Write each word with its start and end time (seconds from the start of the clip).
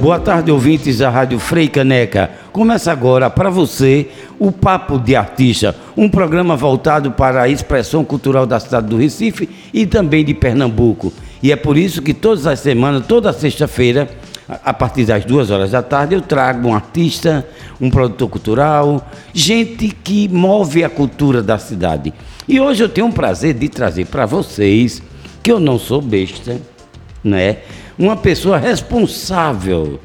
Boa 0.00 0.18
tarde, 0.18 0.50
ouvintes 0.50 0.96
da 0.96 1.10
Rádio 1.10 1.38
Frei 1.38 1.68
Caneca. 1.68 2.30
Começa 2.52 2.90
agora 2.90 3.28
para 3.28 3.50
você 3.50 4.08
o 4.38 4.50
Papo 4.50 4.98
de 4.98 5.14
Artista, 5.14 5.76
um 5.94 6.08
programa 6.08 6.56
voltado 6.56 7.10
para 7.10 7.42
a 7.42 7.48
expressão 7.50 8.02
cultural 8.02 8.46
da 8.46 8.58
cidade 8.58 8.86
do 8.86 8.96
Recife 8.96 9.46
e 9.74 9.84
também 9.84 10.24
de 10.24 10.32
Pernambuco. 10.32 11.12
E 11.42 11.52
é 11.52 11.56
por 11.56 11.76
isso 11.76 12.00
que 12.00 12.14
todas 12.14 12.46
as 12.46 12.60
semanas, 12.60 13.06
toda 13.06 13.30
sexta-feira, 13.30 14.08
a 14.64 14.72
partir 14.72 15.04
das 15.04 15.26
duas 15.26 15.50
horas 15.50 15.72
da 15.72 15.82
tarde, 15.82 16.14
eu 16.14 16.22
trago 16.22 16.68
um 16.68 16.74
artista, 16.74 17.46
um 17.78 17.90
produtor 17.90 18.30
cultural, 18.30 19.06
gente 19.34 19.88
que 19.88 20.26
move 20.28 20.82
a 20.82 20.88
cultura 20.88 21.42
da 21.42 21.58
cidade. 21.58 22.14
E 22.48 22.58
hoje 22.58 22.82
eu 22.82 22.88
tenho 22.88 23.08
o 23.08 23.12
prazer 23.12 23.52
de 23.52 23.68
trazer 23.68 24.06
para 24.06 24.24
vocês, 24.24 25.02
que 25.42 25.52
eu 25.52 25.60
não 25.60 25.78
sou 25.78 26.00
besta, 26.00 26.56
né? 27.22 27.58
Uma 27.98 28.16
pessoa 28.16 28.58
responsável 28.58 30.00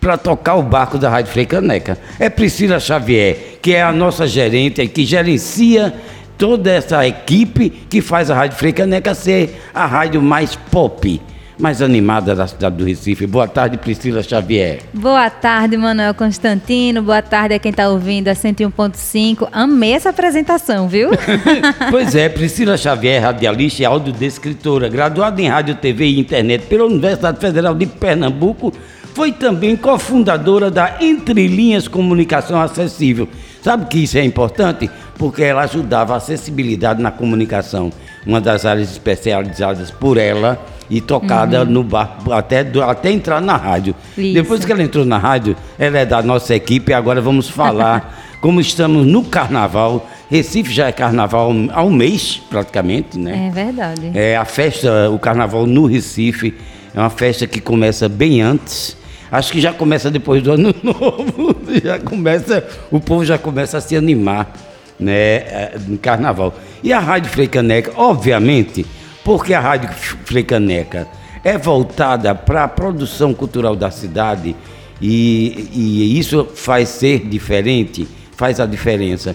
para 0.00 0.16
tocar 0.16 0.54
o 0.54 0.62
barco 0.62 0.96
da 0.96 1.10
Rádio 1.10 1.32
Frei 1.32 1.46
Caneca. 1.46 1.98
É 2.18 2.28
Priscila 2.30 2.80
Xavier, 2.80 3.58
que 3.60 3.74
é 3.74 3.82
a 3.82 3.92
nossa 3.92 4.26
gerente, 4.26 4.86
que 4.88 5.04
gerencia 5.04 5.92
toda 6.38 6.70
essa 6.70 7.06
equipe 7.06 7.68
que 7.68 8.00
faz 8.00 8.30
a 8.30 8.34
Rádio 8.34 8.56
Frei 8.56 8.72
Caneca 8.72 9.14
ser 9.14 9.60
a 9.74 9.84
rádio 9.84 10.22
mais 10.22 10.56
pop 10.56 11.20
mais 11.60 11.82
animada 11.82 12.34
da 12.34 12.46
cidade 12.46 12.76
do 12.76 12.84
Recife. 12.84 13.26
Boa 13.26 13.46
tarde, 13.46 13.76
Priscila 13.76 14.22
Xavier. 14.22 14.80
Boa 14.92 15.28
tarde, 15.28 15.76
Manuel 15.76 16.14
Constantino. 16.14 17.02
Boa 17.02 17.22
tarde 17.22 17.54
a 17.54 17.58
quem 17.58 17.70
está 17.70 17.88
ouvindo 17.88 18.28
a 18.28 18.32
101.5. 18.32 19.48
Amei 19.52 19.92
essa 19.92 20.10
apresentação, 20.10 20.88
viu? 20.88 21.10
pois 21.90 22.14
é, 22.14 22.28
Priscila 22.28 22.76
Xavier, 22.76 23.22
radialista 23.22 23.82
e 23.82 23.84
audiodescritora, 23.84 24.88
graduada 24.88 25.40
em 25.40 25.48
rádio, 25.48 25.74
TV 25.74 26.06
e 26.06 26.20
internet 26.20 26.66
pela 26.66 26.84
Universidade 26.84 27.38
Federal 27.38 27.74
de 27.74 27.86
Pernambuco, 27.86 28.72
foi 29.14 29.32
também 29.32 29.76
cofundadora 29.76 30.70
da 30.70 30.96
Entre 31.00 31.46
Linhas 31.46 31.88
Comunicação 31.88 32.60
Acessível. 32.60 33.28
Sabe 33.62 33.86
que 33.86 33.98
isso 33.98 34.16
é 34.16 34.24
importante? 34.24 34.90
Porque 35.18 35.42
ela 35.42 35.62
ajudava 35.62 36.14
a 36.14 36.16
acessibilidade 36.16 37.02
na 37.02 37.10
comunicação, 37.10 37.92
uma 38.26 38.40
das 38.40 38.64
áreas 38.64 38.90
especializadas 38.90 39.90
por 39.90 40.16
ela 40.16 40.58
e 40.88 41.00
tocada 41.00 41.60
uhum. 41.62 41.70
no 41.70 41.84
bar 41.84 42.18
até, 42.32 42.66
até 42.88 43.10
entrar 43.10 43.40
na 43.40 43.56
rádio. 43.56 43.94
Isso. 44.16 44.34
Depois 44.34 44.64
que 44.64 44.72
ela 44.72 44.82
entrou 44.82 45.04
na 45.04 45.18
rádio, 45.18 45.56
ela 45.78 45.98
é 45.98 46.06
da 46.06 46.22
nossa 46.22 46.54
equipe 46.54 46.90
e 46.90 46.94
agora 46.94 47.20
vamos 47.20 47.48
falar 47.48 48.18
como 48.40 48.60
estamos 48.60 49.06
no 49.06 49.22
carnaval. 49.24 50.08
Recife 50.30 50.72
já 50.72 50.88
é 50.88 50.92
carnaval 50.92 51.52
há 51.72 51.84
um 51.84 51.92
mês, 51.92 52.42
praticamente, 52.48 53.18
né? 53.18 53.48
É 53.48 53.50
verdade. 53.50 54.10
É 54.14 54.36
a 54.36 54.44
festa, 54.44 55.10
o 55.10 55.18
carnaval 55.18 55.66
no 55.66 55.86
Recife, 55.86 56.54
é 56.94 56.98
uma 56.98 57.10
festa 57.10 57.46
que 57.46 57.60
começa 57.60 58.08
bem 58.08 58.40
antes. 58.40 58.99
Acho 59.30 59.52
que 59.52 59.60
já 59.60 59.72
começa 59.72 60.10
depois 60.10 60.42
do 60.42 60.52
ano 60.52 60.74
novo. 60.82 61.56
Já 61.82 61.98
começa, 61.98 62.66
o 62.90 63.00
povo 63.00 63.24
já 63.24 63.38
começa 63.38 63.78
a 63.78 63.80
se 63.80 63.96
animar, 63.96 64.52
né, 64.98 65.12
é, 65.12 65.78
no 65.86 65.98
carnaval. 65.98 66.54
E 66.82 66.92
a 66.92 66.98
Rádio 66.98 67.30
Freicaneca, 67.30 67.92
obviamente, 67.96 68.84
porque 69.24 69.54
a 69.54 69.60
Rádio 69.60 69.90
Frecaneca 70.24 71.06
é 71.44 71.56
voltada 71.56 72.34
para 72.34 72.64
a 72.64 72.68
produção 72.68 73.32
cultural 73.32 73.76
da 73.76 73.90
cidade 73.90 74.54
e, 75.00 75.70
e, 75.72 76.18
isso 76.18 76.46
faz 76.54 76.88
ser 76.90 77.26
diferente, 77.26 78.06
faz 78.36 78.60
a 78.60 78.66
diferença. 78.66 79.34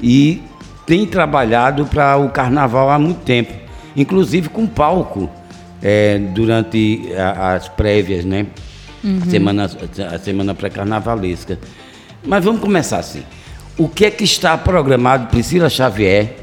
E 0.00 0.42
tem 0.86 1.06
trabalhado 1.06 1.86
para 1.86 2.16
o 2.16 2.30
carnaval 2.30 2.90
há 2.90 2.98
muito 2.98 3.20
tempo, 3.20 3.52
inclusive 3.96 4.48
com 4.48 4.66
palco 4.66 5.30
é, 5.82 6.18
durante 6.18 7.12
a, 7.16 7.54
as 7.54 7.68
prévias, 7.68 8.24
né? 8.24 8.46
Uhum. 9.04 9.20
A 9.22 9.30
semana, 9.30 9.70
a 10.12 10.18
semana 10.18 10.54
pré-carnavalesca. 10.54 11.58
Mas 12.24 12.42
vamos 12.42 12.62
começar 12.62 12.98
assim. 12.98 13.22
O 13.76 13.88
que 13.88 14.06
é 14.06 14.10
que 14.10 14.24
está 14.24 14.56
programado, 14.56 15.26
Priscila 15.26 15.68
Xavier, 15.68 16.36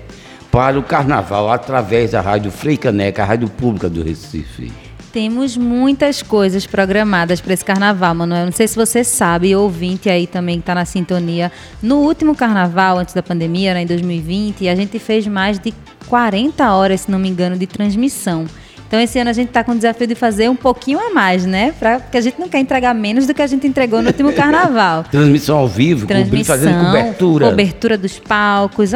para 0.52 0.78
o 0.78 0.84
carnaval 0.84 1.50
através 1.50 2.12
da 2.12 2.22
Rádio 2.22 2.52
Freicaneca, 2.52 3.24
a 3.24 3.26
rádio 3.26 3.50
pública 3.50 3.90
do 3.90 4.04
Recife. 4.04 4.72
Temos 5.14 5.58
muitas 5.58 6.22
coisas 6.22 6.66
programadas 6.66 7.42
para 7.42 7.54
esse 7.54 7.66
carnaval, 7.66 8.16
Manuel. 8.16 8.46
Não 8.46 8.52
sei 8.52 8.68
se 8.68 8.76
você 8.76 9.04
sabe, 9.04 9.54
ouvinte 9.56 10.10
aí 10.10 10.26
também 10.26 10.56
que 10.56 10.62
está 10.62 10.76
na 10.76 10.86
sintonia. 10.86 11.52
No 11.82 11.98
último 11.98 12.34
carnaval, 12.34 12.98
antes 12.98 13.14
da 13.14 13.24
pandemia, 13.24 13.74
né, 13.74 13.82
em 13.82 13.86
2020, 13.86 14.70
a 14.70 14.76
gente 14.76 15.00
fez 15.00 15.28
mais 15.28 15.60
de 15.60 15.74
40 16.08 16.74
horas, 16.74 17.02
se 17.02 17.12
não 17.12 17.20
me 17.20 17.28
engano, 17.28 17.58
de 17.58 17.68
transmissão. 17.68 18.46
Então, 18.92 19.00
esse 19.00 19.18
ano 19.18 19.30
a 19.30 19.34
gente 19.34 19.48
está 19.48 19.64
com 19.64 19.72
o 19.72 19.76
desafio 19.76 20.06
de 20.06 20.16
fazer 20.16 20.50
um 20.50 20.56
pouquinho 20.56 21.00
a 21.00 21.14
mais, 21.14 21.46
né? 21.46 21.74
Pra, 21.80 22.02
porque 22.02 22.18
a 22.18 22.20
gente 22.20 22.38
não 22.38 22.50
quer 22.50 22.60
entregar 22.60 22.94
menos 22.94 23.26
do 23.26 23.34
que 23.34 23.42
a 23.42 23.48
gente 23.48 23.66
entregou 23.66 24.02
no 24.02 24.08
último 24.08 24.34
carnaval. 24.36 25.06
Transmissão 25.10 25.60
ao 25.60 25.66
vivo, 25.66 26.06
Transmissão, 26.06 26.58
fazendo 26.58 26.88
cobertura. 26.88 27.50
Cobertura 27.52 27.98
dos 27.98 28.20
palcos, 28.20 28.92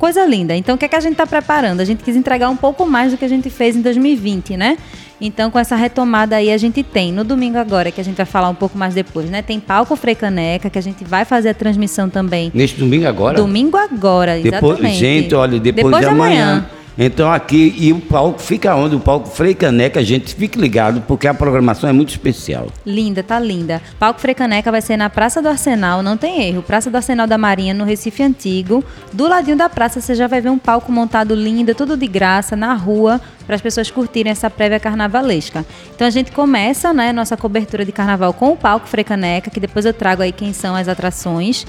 coisa 0.00 0.26
linda. 0.26 0.56
Então, 0.56 0.74
o 0.74 0.78
que, 0.78 0.84
é 0.84 0.88
que 0.88 0.96
a 0.96 1.00
gente 1.00 1.12
está 1.12 1.28
preparando? 1.28 1.78
A 1.78 1.84
gente 1.84 2.02
quis 2.02 2.16
entregar 2.16 2.50
um 2.50 2.56
pouco 2.56 2.84
mais 2.84 3.12
do 3.12 3.18
que 3.18 3.24
a 3.24 3.28
gente 3.28 3.48
fez 3.48 3.76
em 3.76 3.82
2020, 3.82 4.56
né? 4.56 4.78
Então, 5.20 5.48
com 5.48 5.60
essa 5.60 5.76
retomada 5.76 6.34
aí, 6.34 6.50
a 6.50 6.58
gente 6.58 6.82
tem 6.82 7.12
no 7.12 7.22
domingo 7.22 7.56
agora, 7.56 7.92
que 7.92 8.00
a 8.00 8.04
gente 8.04 8.16
vai 8.16 8.26
falar 8.26 8.48
um 8.48 8.54
pouco 8.54 8.76
mais 8.76 8.94
depois, 8.94 9.30
né? 9.30 9.42
Tem 9.42 9.60
palco 9.60 9.94
Frecaneca, 9.94 10.68
que 10.68 10.78
a 10.78 10.82
gente 10.82 11.04
vai 11.04 11.24
fazer 11.24 11.50
a 11.50 11.54
transmissão 11.54 12.10
também. 12.10 12.50
Neste 12.52 12.80
domingo 12.80 13.06
agora? 13.06 13.36
Domingo 13.36 13.76
agora, 13.76 14.40
exatamente. 14.40 14.74
Depois, 14.74 14.92
gente, 14.96 15.34
olha, 15.36 15.60
depois, 15.60 15.84
depois 15.84 16.04
de, 16.04 16.10
amanhã. 16.10 16.42
amanhã 16.42 16.75
então 16.98 17.30
aqui, 17.30 17.74
e 17.76 17.92
o 17.92 18.00
palco 18.00 18.40
fica 18.40 18.74
onde? 18.74 18.96
O 18.96 19.00
palco 19.00 19.28
Frei 19.28 19.54
Caneca, 19.54 20.02
gente, 20.02 20.34
fique 20.34 20.58
ligado, 20.58 21.02
porque 21.02 21.28
a 21.28 21.34
programação 21.34 21.90
é 21.90 21.92
muito 21.92 22.08
especial. 22.08 22.68
Linda, 22.86 23.22
tá 23.22 23.38
linda. 23.38 23.82
Palco 23.98 24.20
Frei 24.20 24.34
Caneca 24.34 24.70
vai 24.70 24.80
ser 24.80 24.96
na 24.96 25.10
Praça 25.10 25.42
do 25.42 25.48
Arsenal, 25.48 26.02
não 26.02 26.16
tem 26.16 26.42
erro. 26.48 26.62
Praça 26.62 26.90
do 26.90 26.96
Arsenal 26.96 27.26
da 27.26 27.36
Marinha, 27.36 27.74
no 27.74 27.84
Recife 27.84 28.22
Antigo. 28.22 28.82
Do 29.12 29.28
ladinho 29.28 29.56
da 29.56 29.68
praça 29.68 30.00
você 30.00 30.14
já 30.14 30.26
vai 30.26 30.40
ver 30.40 30.50
um 30.50 30.58
palco 30.58 30.90
montado 30.90 31.34
lindo, 31.34 31.74
tudo 31.74 31.96
de 31.96 32.06
graça, 32.06 32.56
na 32.56 32.72
rua, 32.74 33.20
para 33.46 33.56
as 33.56 33.60
pessoas 33.60 33.90
curtirem 33.90 34.32
essa 34.32 34.48
prévia 34.48 34.80
carnavalesca. 34.80 35.66
Então 35.94 36.06
a 36.06 36.10
gente 36.10 36.32
começa, 36.32 36.92
né, 36.92 37.12
nossa 37.12 37.36
cobertura 37.36 37.84
de 37.84 37.92
carnaval 37.92 38.32
com 38.32 38.52
o 38.52 38.56
palco 38.56 38.86
Frei 38.86 39.04
Caneca, 39.04 39.50
que 39.50 39.60
depois 39.60 39.84
eu 39.84 39.92
trago 39.92 40.22
aí 40.22 40.32
quem 40.32 40.52
são 40.52 40.74
as 40.74 40.88
atrações. 40.88 41.66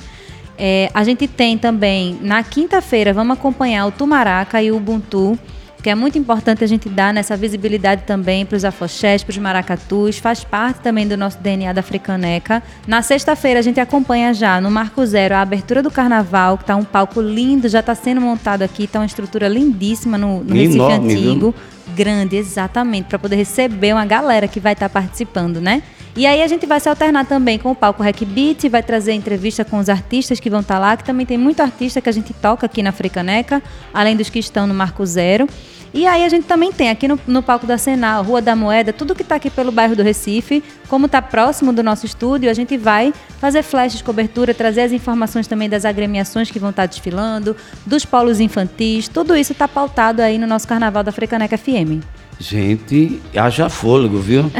É, 0.57 0.89
a 0.93 1.03
gente 1.03 1.27
tem 1.27 1.57
também, 1.57 2.17
na 2.21 2.43
quinta-feira, 2.43 3.13
vamos 3.13 3.37
acompanhar 3.37 3.85
o 3.85 3.91
Tumaraca 3.91 4.61
e 4.61 4.71
o 4.71 4.77
Ubuntu, 4.77 5.37
que 5.83 5.89
é 5.91 5.95
muito 5.95 6.17
importante 6.17 6.63
a 6.63 6.67
gente 6.67 6.89
dar 6.89 7.13
nessa 7.13 7.37
visibilidade 7.37 8.03
também 8.03 8.45
para 8.45 8.55
os 8.55 8.65
afoxés, 8.65 9.23
para 9.23 9.31
os 9.31 9.37
maracatus, 9.37 10.17
faz 10.17 10.43
parte 10.43 10.81
também 10.81 11.07
do 11.07 11.15
nosso 11.15 11.37
DNA 11.39 11.71
da 11.71 11.79
Africaneca. 11.79 12.63
Na 12.87 13.01
sexta-feira 13.01 13.59
a 13.59 13.61
gente 13.61 13.79
acompanha 13.79 14.33
já 14.33 14.59
no 14.59 14.71
Marco 14.71 15.05
Zero 15.05 15.35
a 15.35 15.41
abertura 15.41 15.83
do 15.83 15.91
carnaval, 15.91 16.57
que 16.57 16.63
está 16.63 16.75
um 16.75 16.83
palco 16.83 17.21
lindo, 17.21 17.69
já 17.69 17.79
está 17.79 17.93
sendo 17.93 18.19
montado 18.19 18.63
aqui, 18.63 18.85
está 18.85 18.99
uma 18.99 19.05
estrutura 19.05 19.47
lindíssima 19.47 20.17
no, 20.17 20.43
no 20.43 20.55
Recife 20.55 20.81
Antigo. 20.81 21.51
Viu? 21.51 21.95
Grande, 21.95 22.35
exatamente, 22.35 23.05
para 23.05 23.17
poder 23.17 23.37
receber 23.37 23.93
uma 23.93 24.05
galera 24.05 24.47
que 24.47 24.59
vai 24.59 24.73
estar 24.73 24.89
tá 24.89 25.01
participando, 25.01 25.61
né? 25.61 25.83
E 26.17 26.25
aí 26.25 26.41
a 26.41 26.47
gente 26.47 26.65
vai 26.65 26.79
se 26.79 26.89
alternar 26.89 27.27
também 27.27 27.59
com 27.59 27.69
o 27.69 27.75
palco 27.75 28.01
Rec 28.01 28.25
Beat, 28.25 28.67
vai 28.71 28.81
trazer 28.81 29.13
entrevista 29.13 29.63
com 29.63 29.77
os 29.77 29.87
artistas 29.87 30.39
que 30.39 30.49
vão 30.49 30.61
estar 30.61 30.73
tá 30.73 30.79
lá, 30.79 30.97
que 30.97 31.03
também 31.03 31.27
tem 31.27 31.37
muito 31.37 31.61
artista 31.61 32.01
que 32.01 32.09
a 32.09 32.11
gente 32.11 32.33
toca 32.33 32.65
aqui 32.65 32.81
na 32.81 32.91
Fricaneca, 32.91 33.61
além 33.93 34.17
dos 34.17 34.27
que 34.27 34.39
estão 34.39 34.65
no 34.65 34.73
Marco 34.73 35.05
Zero. 35.05 35.47
E 35.93 36.07
aí 36.07 36.25
a 36.25 36.29
gente 36.29 36.47
também 36.47 36.71
tem 36.71 36.89
aqui 36.89 37.07
no, 37.07 37.19
no 37.27 37.43
palco 37.43 37.67
da 37.67 37.77
Senal, 37.77 38.23
Rua 38.23 38.41
da 38.41 38.55
Moeda, 38.55 38.91
tudo 38.91 39.13
que 39.13 39.21
está 39.21 39.35
aqui 39.35 39.51
pelo 39.51 39.71
bairro 39.71 39.95
do 39.95 40.01
Recife, 40.01 40.63
como 40.87 41.05
está 41.05 41.21
próximo 41.21 41.71
do 41.71 41.83
nosso 41.83 42.07
estúdio, 42.07 42.49
a 42.49 42.53
gente 42.53 42.75
vai 42.77 43.13
fazer 43.39 43.61
flashes, 43.61 44.01
cobertura, 44.01 44.55
trazer 44.55 44.81
as 44.81 44.91
informações 44.91 45.45
também 45.45 45.69
das 45.69 45.85
agremiações 45.85 46.49
que 46.49 46.57
vão 46.57 46.71
estar 46.71 46.83
tá 46.83 46.87
desfilando, 46.87 47.55
dos 47.85 48.05
polos 48.05 48.39
infantis, 48.39 49.07
tudo 49.07 49.35
isso 49.35 49.51
está 49.51 49.67
pautado 49.67 50.23
aí 50.23 50.39
no 50.39 50.47
nosso 50.47 50.67
Carnaval 50.67 51.03
da 51.03 51.11
Frecaneca 51.11 51.55
FM. 51.55 52.01
Gente, 52.39 53.19
haja 53.35 53.69
fôlego, 53.69 54.19
viu? 54.19 54.51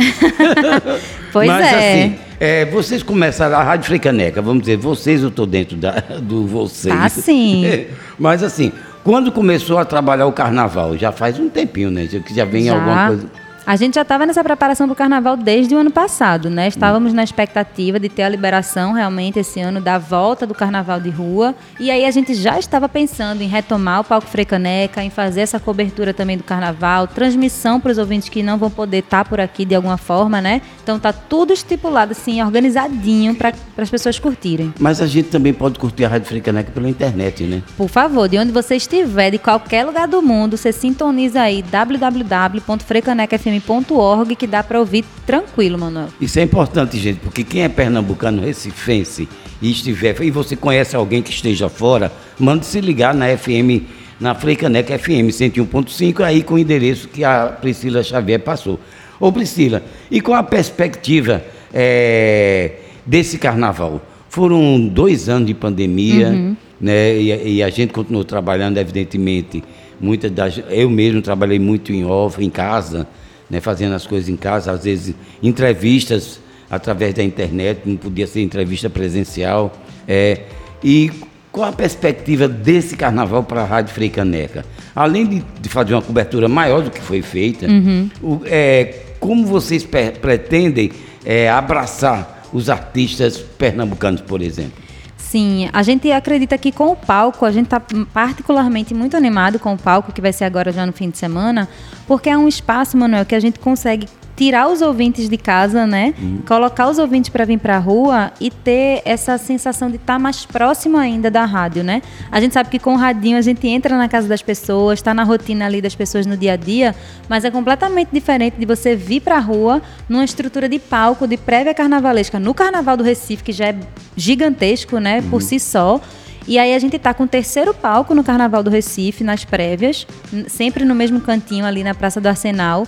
pois 1.32 1.48
Mas, 1.48 1.66
é. 1.66 1.70
assim, 1.70 2.16
é, 2.40 2.66
vocês 2.66 3.04
começaram 3.04 3.56
a 3.56 3.64
Rádio 3.64 3.86
Frecaneca, 3.86 4.42
vamos 4.42 4.62
dizer, 4.62 4.78
vocês, 4.78 5.22
eu 5.22 5.30
estou 5.30 5.46
dentro 5.46 5.78
da, 5.78 5.92
do 6.22 6.48
vocês. 6.48 6.94
Ah, 6.96 7.08
sim. 7.08 7.86
Mas 8.18 8.42
assim, 8.42 8.72
quando 9.04 9.32
começou 9.32 9.78
a 9.78 9.86
trabalhar 9.86 10.26
o 10.26 10.32
carnaval? 10.32 10.98
Já 10.98 11.12
faz 11.12 11.40
um 11.40 11.50
tempinho, 11.50 11.92
né? 11.92 12.08
Que 12.08 12.36
já 12.36 12.46
vem 12.46 12.66
já. 12.66 12.74
alguma 12.74 13.08
coisa. 13.08 13.28
A 13.68 13.76
gente 13.76 13.96
já 13.96 14.02
estava 14.04 14.26
nessa 14.26 14.42
preparação 14.42 14.88
para 14.88 14.94
o 14.94 14.96
carnaval 14.96 15.36
desde 15.36 15.76
o 15.76 15.78
ano 15.78 15.92
passado, 15.92 16.50
né? 16.50 16.70
Estávamos 16.70 17.12
na 17.12 17.22
expectativa 17.22 18.00
de 18.00 18.08
ter 18.08 18.24
a 18.24 18.30
liberação 18.30 18.94
realmente 18.94 19.40
esse 19.40 19.60
ano 19.60 19.82
da 19.82 19.98
volta 19.98 20.48
do 20.48 20.56
carnaval 20.56 21.02
de 21.02 21.10
rua. 21.10 21.54
E 21.78 21.92
aí 21.92 22.06
a 22.06 22.12
gente 22.12 22.34
já 22.34 22.58
estava 22.58 22.88
pensando 22.88 23.42
em 23.42 23.48
retomar 23.48 24.00
o 24.00 24.04
palco 24.06 24.26
Frecaneca, 24.26 25.04
em 25.04 25.10
fazer 25.10 25.42
essa 25.42 25.60
cobertura 25.60 26.14
também 26.14 26.38
do 26.38 26.46
carnaval, 26.46 27.08
transmissão 27.08 27.78
para 27.78 27.92
os 27.92 27.98
ouvintes 27.98 28.30
que 28.30 28.42
não 28.42 28.58
vão 28.58 28.70
poder 28.70 29.00
estar 29.00 29.26
tá 29.26 29.30
por 29.30 29.42
aqui 29.42 29.66
de 29.66 29.76
alguma 29.76 29.98
forma, 29.98 30.40
né? 30.40 30.62
Então 30.82 30.98
tá 30.98 31.12
tudo 31.12 31.52
estipulado 31.52 32.14
assim, 32.14 32.42
organizadinho 32.42 33.36
para 33.36 33.52
as 33.78 33.90
pessoas 33.90 34.18
curtirem. 34.18 34.74
Mas 34.80 35.02
a 35.02 35.08
gente 35.08 35.28
também 35.28 35.54
pode 35.54 35.78
curtir 35.78 36.06
a 36.06 36.08
Rádio 36.08 36.30
Frecaneca 36.30 36.72
pela 36.72 36.88
internet, 36.88 37.44
né? 37.44 37.62
Por 37.76 37.90
favor, 37.90 38.30
de 38.30 38.38
onde 38.38 38.54
você 38.54 38.78
estiver, 38.78 39.32
de 39.32 39.38
qualquer 39.38 39.86
lugar 39.86 40.08
do 40.08 40.22
mundo, 40.22 40.56
você 40.56 40.72
sintoniza 40.72 41.42
aí 41.42 41.62
www.frecanecafm 41.62 43.57
fm.org 43.60 44.36
que 44.36 44.48
dá 44.48 44.64
para 44.64 44.80
ouvir 44.80 45.06
tranquilo, 45.26 45.78
Manuel. 45.78 46.10
Isso 46.20 46.40
é 46.40 46.44
importante, 46.44 46.98
gente, 46.98 47.20
porque 47.20 47.44
quem 47.44 47.64
é 47.64 47.70
pernambucano, 47.70 48.42
recifense 48.42 49.28
e 49.62 49.72
estiver, 49.72 50.22
e 50.22 50.32
você 50.32 50.56
conhece 50.56 50.96
alguém 50.96 51.22
que 51.22 51.32
esteja 51.32 51.70
fora, 51.70 52.12
mande 52.40 52.66
se 52.66 52.80
ligar 52.80 53.14
na 53.14 53.36
FM, 53.36 53.84
na 54.20 54.36
Freicaneca 54.36 54.98
FM 54.98 55.30
101.5, 55.30 56.22
aí 56.22 56.44
com 56.44 56.56
o 56.56 56.60
endereço 56.60 57.08
que 57.08 57.24
a 57.24 57.48
Priscila 57.48 58.04
Xavier 58.04 58.40
passou. 58.40 58.80
Ô 59.20 59.32
Priscila, 59.32 59.84
e 60.12 60.22
com 60.22 60.34
a 60.34 60.44
perspectiva 60.44 61.44
é, 61.74 62.74
desse 63.06 63.38
carnaval? 63.38 64.02
Foram 64.30 64.80
dois 64.88 65.30
anos 65.30 65.48
de 65.48 65.54
pandemia, 65.54 66.28
uhum. 66.30 66.56
né? 66.80 67.18
E, 67.18 67.56
e, 67.56 67.64
a 67.64 67.70
gente 67.70 67.92
continuou 67.92 68.24
trabalhando, 68.24 68.78
evidentemente. 68.78 69.64
Muitas 70.00 70.30
das, 70.30 70.62
eu 70.70 70.90
mesmo 70.92 71.24
trabalhei 71.24 71.58
muito 71.58 71.92
em 71.92 72.06
off, 72.06 72.44
em 72.44 72.50
casa, 72.50 73.08
né? 73.50 73.60
fazendo 73.62 73.94
as 73.94 74.06
coisas 74.06 74.30
em 74.30 74.36
casa, 74.36 74.72
às 74.72 74.84
vezes 74.84 75.16
entrevistas 75.42 76.40
através 76.70 77.14
da 77.14 77.24
internet, 77.24 77.82
não 77.86 77.96
podia 77.96 78.28
ser 78.28 78.42
entrevista 78.42 78.90
presencial. 78.90 79.76
É, 80.08 80.42
e 80.84 81.12
qual 81.52 81.70
a 81.70 81.74
perspectiva 81.74 82.48
desse 82.48 82.96
carnaval 82.96 83.44
para 83.44 83.62
a 83.62 83.66
Rádio 83.66 83.94
Freicaneca? 83.94 84.66
Além 84.96 85.26
de, 85.26 85.44
de, 85.62 85.70
fazer 85.70 85.94
uma 85.94 86.02
cobertura 86.02 86.48
maior 86.48 86.82
do 86.82 86.92
que 86.92 87.02
foi 87.02 87.22
feita, 87.22 87.68
uhum. 87.68 88.10
o, 88.22 88.42
é, 88.46 89.02
como 89.20 89.46
vocês 89.46 89.84
pretendem 90.22 90.92
é, 91.26 91.50
abraçar 91.50 92.48
os 92.54 92.70
artistas 92.70 93.38
pernambucanos, 93.38 94.22
por 94.22 94.42
exemplo? 94.42 94.87
Sim, 95.28 95.70
a 95.74 95.84
gente 95.84 96.10
acredita 96.10 96.58
que 96.58 96.72
com 96.72 96.94
o 96.94 96.96
palco, 96.96 97.44
a 97.44 97.52
gente 97.52 97.66
está 97.66 97.82
particularmente 98.14 98.94
muito 98.94 99.18
animado 99.18 99.60
com 99.60 99.74
o 99.74 99.78
palco, 99.78 100.14
que 100.14 100.22
vai 100.22 100.32
ser 100.32 100.46
agora 100.46 100.72
já 100.72 100.86
no 100.86 100.94
fim 100.94 101.10
de 101.10 101.18
semana, 101.18 101.68
porque 102.08 102.30
é 102.30 102.38
um 102.38 102.48
espaço, 102.48 102.96
Manuel, 102.96 103.26
que 103.26 103.36
a 103.36 103.40
gente 103.42 103.60
consegue 103.60 104.08
tirar 104.38 104.70
os 104.70 104.84
ouvintes 104.84 105.28
de 105.28 105.36
casa, 105.36 105.88
né? 105.88 106.14
Uhum. 106.22 106.42
Colocar 106.48 106.88
os 106.88 107.00
ouvintes 107.00 107.28
para 107.30 107.44
vir 107.44 107.58
para 107.58 107.76
a 107.76 107.80
rua 107.80 108.32
e 108.40 108.52
ter 108.52 109.02
essa 109.04 109.36
sensação 109.40 109.90
de 109.90 109.96
estar 109.96 110.14
tá 110.14 110.20
mais 110.20 110.46
próximo 110.46 110.96
ainda 110.96 111.32
da 111.32 111.44
rádio, 111.44 111.84
né? 111.84 112.04
A 112.32 112.40
gente 112.40 112.54
sabe 112.54 112.70
que 112.70 112.78
com 112.78 112.94
o 112.94 112.98
radinho 112.98 113.36
a 113.36 113.42
gente 113.42 113.68
entra 113.68 113.98
na 113.98 114.08
casa 114.08 114.28
das 114.28 114.44
pessoas, 114.44 115.00
está 115.00 115.12
na 115.12 115.24
rotina 115.24 115.66
ali 115.66 115.82
das 115.82 115.96
pessoas 115.96 116.28
no 116.28 116.38
dia 116.38 116.54
a 116.54 116.56
dia, 116.56 116.96
mas 117.28 117.44
é 117.44 117.50
completamente 117.50 118.10
diferente 118.14 118.58
de 118.60 118.66
você 118.66 118.96
vir 118.96 119.22
para 119.22 119.38
a 119.38 119.40
rua 119.40 119.82
numa 120.08 120.24
estrutura 120.24 120.70
de 120.70 120.78
palco 120.78 121.28
de 121.28 121.36
prévia 121.36 121.74
carnavalesca 121.74 122.40
no 122.40 122.54
Carnaval 122.54 122.96
do 122.96 123.04
Recife, 123.04 123.44
que 123.44 123.52
já 123.52 123.70
é 123.70 123.76
gigantesco, 124.16 125.00
né, 125.00 125.20
uhum. 125.20 125.30
por 125.32 125.42
si 125.42 125.60
só. 125.60 126.00
E 126.48 126.60
aí 126.60 126.76
a 126.76 126.80
gente 126.80 126.96
está 126.96 127.14
com 127.14 127.24
o 127.24 127.28
terceiro 127.28 127.74
palco 127.74 128.14
no 128.14 128.24
Carnaval 128.24 128.62
do 128.62 128.70
Recife, 128.70 129.24
nas 129.24 129.44
prévias, 129.44 130.06
sempre 130.48 130.86
no 130.86 130.94
mesmo 130.94 131.20
cantinho 131.20 131.66
ali 131.66 131.84
na 131.84 131.94
Praça 131.96 132.22
do 132.22 132.28
Arsenal. 132.28 132.88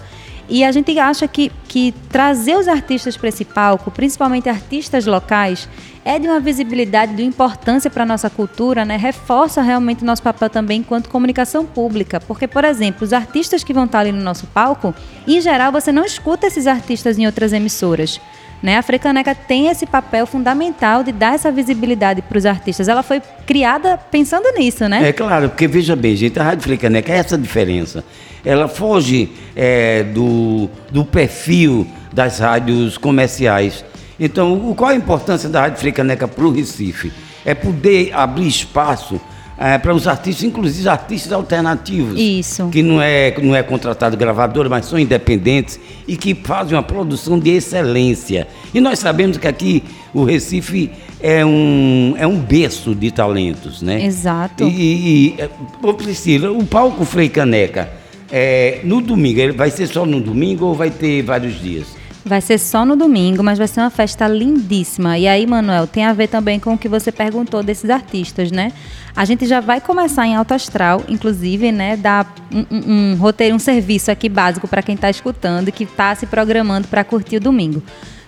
E 0.50 0.63
a 0.63 0.72
gente 0.72 0.98
acha 0.98 1.28
que, 1.28 1.51
que 1.68 1.94
trazer 2.10 2.57
os 2.57 2.68
artistas 2.68 3.16
para 3.16 3.30
esse 3.30 3.46
palco, 3.46 3.92
principalmente 3.92 4.50
artistas 4.50 5.06
locais, 5.06 5.69
é 6.04 6.18
de 6.18 6.28
uma 6.28 6.40
visibilidade, 6.40 7.13
de 7.13 7.22
uma 7.22 7.28
importância 7.28 7.88
para 7.88 8.01
a 8.01 8.06
nossa 8.06 8.31
cultura, 8.31 8.84
né? 8.84 8.98
reforça 8.98 9.62
realmente 9.62 10.01
o 10.01 10.06
nosso 10.06 10.24
papel 10.24 10.50
também 10.50 10.80
enquanto 10.80 11.07
comunicação 11.07 11.68
pública. 11.68 12.19
Porque, 12.19 12.48
por 12.48 12.66
exemplo, 12.66 13.04
os 13.04 13.13
artistas 13.13 13.63
que 13.63 13.72
vão 13.72 13.86
estar 13.86 14.00
ali 14.00 14.12
no 14.12 14.24
nosso 14.24 14.48
palco, 14.48 14.96
em 15.28 15.40
geral, 15.40 15.72
você 15.72 15.92
não 15.92 16.04
escuta 16.04 16.48
esses 16.48 16.66
artistas 16.66 17.19
em 17.19 17.28
outras 17.28 17.54
emissoras. 17.54 18.19
Né? 18.62 18.75
A 18.78 18.81
Frecaneca 18.81 19.36
tem 19.36 19.68
esse 19.68 19.86
papel 19.86 20.25
fundamental 20.25 21.04
de 21.04 21.12
dar 21.12 21.36
essa 21.36 21.51
visibilidade 21.51 22.24
para 22.24 22.38
os 22.40 22.46
artistas. 22.46 22.88
Ela 22.88 23.04
foi 23.04 23.22
criada 23.46 23.98
pensando 24.10 24.51
nisso, 24.57 24.90
né? 24.90 25.07
É 25.07 25.13
claro, 25.13 25.48
porque 25.50 25.68
veja 25.68 25.96
bem, 25.96 26.16
gente, 26.16 26.40
a 26.40 26.44
Rádio 26.44 26.63
Frecaneca 26.63 27.13
é 27.13 27.18
essa 27.18 27.38
diferença 27.38 28.04
ela 28.44 28.68
foge 28.68 29.30
é, 29.56 30.03
do, 30.03 30.69
do 30.91 31.03
perfil 31.06 31.88
das 32.12 32.39
rádios 32.39 32.97
comerciais. 32.97 33.83
Então, 34.19 34.74
qual 34.75 34.91
a 34.91 34.95
importância 34.95 35.47
da 35.47 35.62
Rádio 35.62 35.80
Frecaneca 35.80 36.27
para 36.27 36.44
o 36.44 36.51
Recife? 36.51 37.12
É 37.45 37.53
poder 37.53 38.12
abrir 38.13 38.47
espaço 38.47 39.19
é, 39.57 39.77
para 39.77 39.94
os 39.94 40.07
artistas, 40.07 40.44
inclusive 40.44 40.88
artistas 40.89 41.31
alternativos. 41.31 42.19
Isso. 42.19 42.69
Que 42.69 42.81
não 42.81 43.01
é, 43.01 43.33
não 43.41 43.56
é 43.56 43.63
contratado 43.63 44.18
gravadora, 44.18 44.69
mas 44.69 44.86
são 44.86 45.00
independentes 45.00 45.80
e 46.07 46.18
que 46.18 46.33
fazem 46.33 46.75
uma 46.75 46.83
produção 46.83 47.39
de 47.39 47.51
excelência. 47.51 48.47
E 48.74 48.81
nós 48.81 49.00
sabemos 49.00 49.38
que 49.38 49.47
aqui 49.47 49.83
o 50.13 50.24
Recife 50.24 50.91
é 51.21 51.45
um, 51.45 52.15
é 52.18 52.25
um 52.25 52.38
berço 52.38 52.95
de 52.95 53.12
talentos, 53.12 53.81
né? 53.81 54.03
Exato. 54.03 54.63
E, 54.63 55.36
e, 55.38 55.41
e 55.41 55.94
Priscila, 55.94 56.51
o 56.51 56.65
palco 56.65 57.03
Frei 57.06 57.30
Caneca 57.30 57.99
é, 58.31 58.81
no 58.83 59.01
domingo, 59.01 59.39
ele 59.39 59.53
vai 59.53 59.71
ser 59.71 59.87
só 59.87 60.05
no 60.05 60.19
domingo 60.21 60.65
ou 60.65 60.75
vai 60.75 60.89
ter 60.89 61.21
vários 61.21 61.59
dias? 61.59 61.87
Vai 62.23 62.41
ser 62.41 62.59
só 62.59 62.85
no 62.85 62.95
domingo, 62.95 63.41
mas 63.41 63.57
vai 63.57 63.67
ser 63.67 63.79
uma 63.79 63.89
festa 63.89 64.27
lindíssima. 64.27 65.17
E 65.17 65.27
aí, 65.27 65.47
Manuel, 65.47 65.87
tem 65.87 66.03
a 66.05 66.13
ver 66.13 66.27
também 66.27 66.59
com 66.59 66.73
o 66.73 66.77
que 66.77 66.89
você 66.89 67.11
perguntou 67.11 67.63
desses 67.63 67.89
artistas, 67.89 68.51
né? 68.51 68.73
A 69.15 69.25
gente 69.25 69.47
já 69.47 69.59
vai 69.59 69.81
começar 69.81 70.27
em 70.27 70.35
alto 70.35 70.53
astral, 70.53 71.03
inclusive, 71.07 71.71
né? 71.71 71.95
Dar 71.95 72.31
um, 72.53 72.65
um, 72.69 73.13
um 73.13 73.15
roteiro, 73.15 73.55
um 73.55 73.59
serviço 73.59 74.11
aqui 74.11 74.27
básico 74.27 74.67
para 74.67 74.83
quem 74.83 74.95
está 74.95 75.09
escutando 75.09 75.69
e 75.69 75.71
que 75.71 75.85
está 75.85 76.13
se 76.13 76.25
programando 76.25 76.87
para 76.87 77.03
curtir 77.03 77.37
o 77.37 77.39
domingo. 77.39 77.81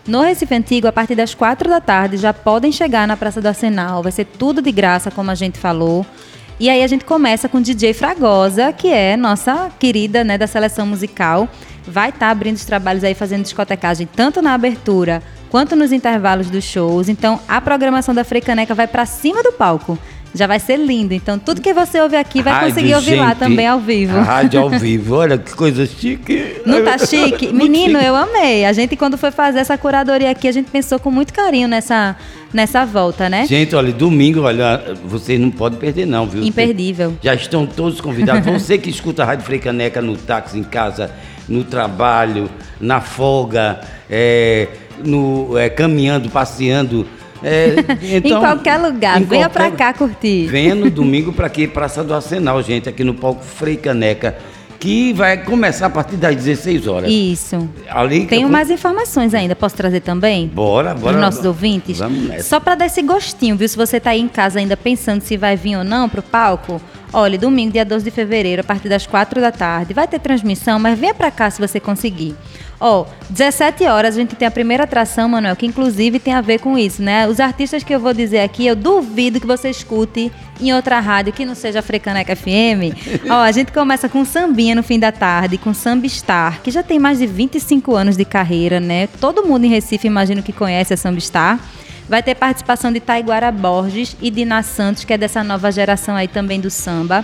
No 0.08 0.22
Recife 0.22 0.56
Antigo, 0.56 0.88
a 0.88 0.92
partir 0.92 1.14
das 1.14 1.36
quatro 1.36 1.70
da 1.70 1.80
tarde, 1.80 2.18
já 2.18 2.34
podem 2.34 2.72
chegar 2.72 3.08
na 3.08 3.16
Praça 3.16 3.40
do 3.40 3.48
Arsenal. 3.48 4.02
Vai 4.02 4.12
ser 4.12 4.26
tudo 4.26 4.62
de 4.62 4.72
graça, 4.72 5.12
como 5.12 5.30
a 5.30 5.36
gente 5.36 5.60
falou. 5.60 6.06
E 6.62 6.70
aí 6.70 6.84
a 6.84 6.88
gente 6.88 7.04
começa 7.04 7.50
com 7.50 7.60
DJ 7.60 7.92
Fragosa, 7.92 8.72
que 8.72 8.88
é 8.88 9.18
nossa 9.18 9.72
querida 9.80 10.24
né, 10.24 10.38
da 10.38 10.46
seleção 10.46 10.86
musical. 10.86 11.50
Vai 11.88 12.10
estar 12.10 12.20
tá 12.20 12.30
abrindo 12.30 12.56
os 12.56 12.66
trabalhos 12.66 13.04
aí, 13.04 13.16
fazendo 13.16 13.42
discotecagem, 13.42 14.08
tanto 14.16 14.44
na 14.44 14.54
abertura 14.54 15.24
quanto 15.50 15.76
nos 15.76 15.92
intervalos 15.92 16.52
dos 16.52 16.64
shows. 16.64 17.10
Então, 17.10 17.40
a 17.48 17.60
programação 17.60 18.14
da 18.14 18.24
Freicaneca 18.24 18.76
vai 18.76 18.86
para 18.86 19.08
cima 19.08 19.42
do 19.42 19.52
palco. 19.52 19.98
Já 20.34 20.48
vai 20.48 20.60
ser 20.60 20.78
lindo. 20.78 21.14
Então, 21.14 21.38
tudo 21.38 21.62
que 21.62 21.74
você 21.74 22.00
ouve 22.00 22.16
aqui 22.16 22.42
vai 22.42 22.54
rádio, 22.54 22.70
conseguir 22.70 22.96
ouvir 22.96 23.10
gente, 23.12 23.20
lá 23.20 23.36
também 23.36 23.68
ao 23.68 23.80
vivo. 23.80 24.18
Rádio 24.20 24.62
ao 24.62 24.70
vivo, 24.80 25.16
olha 25.16 25.38
que 25.38 25.54
coisa 25.54 25.86
chique. 25.86 26.62
Não 26.66 26.84
tá 26.84 26.98
chique? 26.98 27.52
Menino, 27.52 28.00
eu 28.00 28.16
amei. 28.16 28.66
A 28.66 28.72
gente, 28.72 28.96
quando 28.96 29.18
foi 29.18 29.32
fazer 29.32 29.60
essa 29.60 29.78
curadoria 29.78 30.32
aqui, 30.32 30.48
a 30.48 30.52
gente 30.52 30.72
pensou 30.72 31.00
com 31.00 31.12
muito 31.12 31.34
carinho 31.34 31.68
nessa, 31.68 32.16
nessa 32.54 32.86
volta, 32.86 33.30
né? 33.30 33.46
Gente, 33.46 33.76
olha, 33.76 33.92
domingo, 33.92 34.42
olha, 34.42 34.96
vocês 35.04 35.40
não 35.40 35.52
podem 35.52 35.78
perder, 35.78 36.06
não, 36.06 36.26
viu? 36.26 36.44
Imperdível. 36.44 37.14
Já 37.22 37.34
estão 37.34 37.66
todos 37.66 38.00
convidados. 38.00 38.46
você 38.46 38.78
que 38.78 38.90
escuta 38.90 39.24
a 39.24 39.26
Rádio 39.26 39.46
Freicaneca 39.46 40.02
no 40.02 40.16
táxi, 40.16 40.58
em 40.58 40.64
casa, 40.64 41.12
no 41.48 41.66
trabalho, 41.66 42.50
na 42.80 43.02
folga, 43.02 43.82
é, 44.10 44.70
no, 45.04 45.58
é, 45.58 45.70
caminhando, 45.70 46.30
passeando 46.30 47.06
é, 47.44 47.76
então, 48.18 48.38
em 48.38 48.40
qualquer 48.40 48.78
lugar, 48.78 49.22
em 49.22 49.26
venha 49.26 49.50
para 49.50 49.72
cá 49.72 49.94
curtir. 49.94 50.48
Venha 50.48 50.76
no 50.76 50.90
domingo 50.90 51.34
para 51.34 51.48
aqui, 51.48 51.68
Praça 51.68 52.04
do 52.04 52.14
Arsenal, 52.14 52.62
gente, 52.62 52.88
aqui 52.88 53.04
no 53.04 53.14
palco 53.14 53.44
Frei 53.44 53.78
Caneca 53.78 54.38
que 54.82 55.14
vai 55.14 55.38
começar 55.38 55.86
a 55.86 55.90
partir 55.92 56.16
das 56.16 56.36
16 56.36 56.88
horas. 56.88 57.12
Isso. 57.12 57.70
Ali 57.88 58.26
Tenho 58.26 58.48
eu... 58.48 58.52
mais 58.52 58.72
informações 58.72 59.36
ainda, 59.36 59.56
posso 59.56 59.76
trazer 59.76 60.00
também? 60.00 60.48
Bora, 60.48 60.96
bora. 60.96 61.02
Para 61.02 61.12
os 61.14 61.22
nossos 61.22 61.46
ouvintes? 61.46 62.00
Vamos 62.00 62.28
nessa. 62.28 62.50
Só 62.50 62.60
para 62.60 62.74
dar 62.74 62.86
esse 62.88 63.00
gostinho, 63.04 63.56
viu? 63.56 63.70
Se 63.70 63.78
você 63.78 63.98
está 63.98 64.10
aí 64.10 64.20
em 64.20 64.28
casa 64.28 64.58
ainda 64.58 64.76
pensando 64.76 65.22
se 65.22 65.38
vai 65.38 65.56
vir 65.56 65.78
ou 65.78 65.84
não 65.84 66.10
para 66.10 66.20
o 66.20 66.24
palco, 66.24 66.82
olha, 67.14 67.38
domingo, 67.38 67.72
dia 67.72 67.86
12 67.86 68.04
de 68.04 68.10
fevereiro, 68.10 68.62
a 68.62 68.64
partir 68.64 68.90
das 68.90 69.06
4 69.06 69.40
da 69.40 69.52
tarde, 69.52 69.94
vai 69.94 70.08
ter 70.08 70.20
transmissão, 70.20 70.80
mas 70.80 70.98
venha 70.98 71.14
para 71.14 71.30
cá 71.30 71.52
se 71.52 71.62
você 71.62 71.80
conseguir. 71.80 72.36
Ó, 72.84 73.02
oh, 73.02 73.06
17 73.30 73.86
horas 73.86 74.16
a 74.16 74.20
gente 74.20 74.36
tem 74.36 74.48
a 74.48 74.50
primeira 74.50 74.86
atração, 74.86 75.30
Manuel, 75.30 75.56
que 75.56 75.68
inclusive 75.68 76.18
tem 76.18 76.34
a 76.34 76.42
ver 76.42 76.60
com 76.60 76.76
isso, 76.76 77.00
né? 77.00 77.28
Os 77.28 77.40
artistas 77.40 77.84
que 77.84 77.94
eu 77.94 78.00
vou 78.00 78.12
dizer 78.12 78.40
aqui, 78.40 78.66
eu 78.66 78.76
duvido 78.76 79.40
que 79.40 79.46
você 79.46 79.70
escute 79.70 80.32
em 80.60 80.74
outra 80.74 81.00
rádio 81.00 81.32
que 81.32 81.46
não 81.46 81.54
seja 81.54 81.78
a 81.78 81.82
Frecaneca 81.84 82.36
FM. 82.36 82.98
Ó, 83.30 83.34
oh, 83.34 83.34
a 83.34 83.52
gente 83.52 83.72
começa 83.72 84.10
com 84.10 84.26
Sambinha 84.26 84.74
no 84.74 84.82
fim 84.82 84.98
da 84.98 85.12
tarde, 85.12 85.60
com 85.60 85.76
Sambistar, 85.76 86.60
que 86.64 86.72
já 86.72 86.82
tem 86.82 86.98
mais 86.98 87.20
de 87.20 87.28
25 87.28 87.96
anos 87.96 88.18
de 88.18 88.26
carreira, 88.26 88.80
né? 88.80 89.08
Todo 89.20 89.46
mundo 89.46 89.64
em 89.66 89.70
Recife 89.70 90.08
imagino 90.08 90.42
que 90.42 90.52
conhece 90.52 90.92
a 90.92 90.98
Sambistar. 90.98 91.60
Vai 92.10 92.24
ter 92.24 92.34
participação 92.34 92.92
de 92.92 93.00
Taiguara 93.00 93.52
Borges 93.52 94.18
e 94.20 94.32
Dina 94.32 94.64
Santos, 94.64 95.06
que 95.06 95.14
é 95.14 95.20
dessa 95.20 95.44
nova 95.44 95.72
geração 95.72 96.16
aí 96.16 96.28
também 96.28 96.60
do 96.60 96.72
samba. 96.72 97.24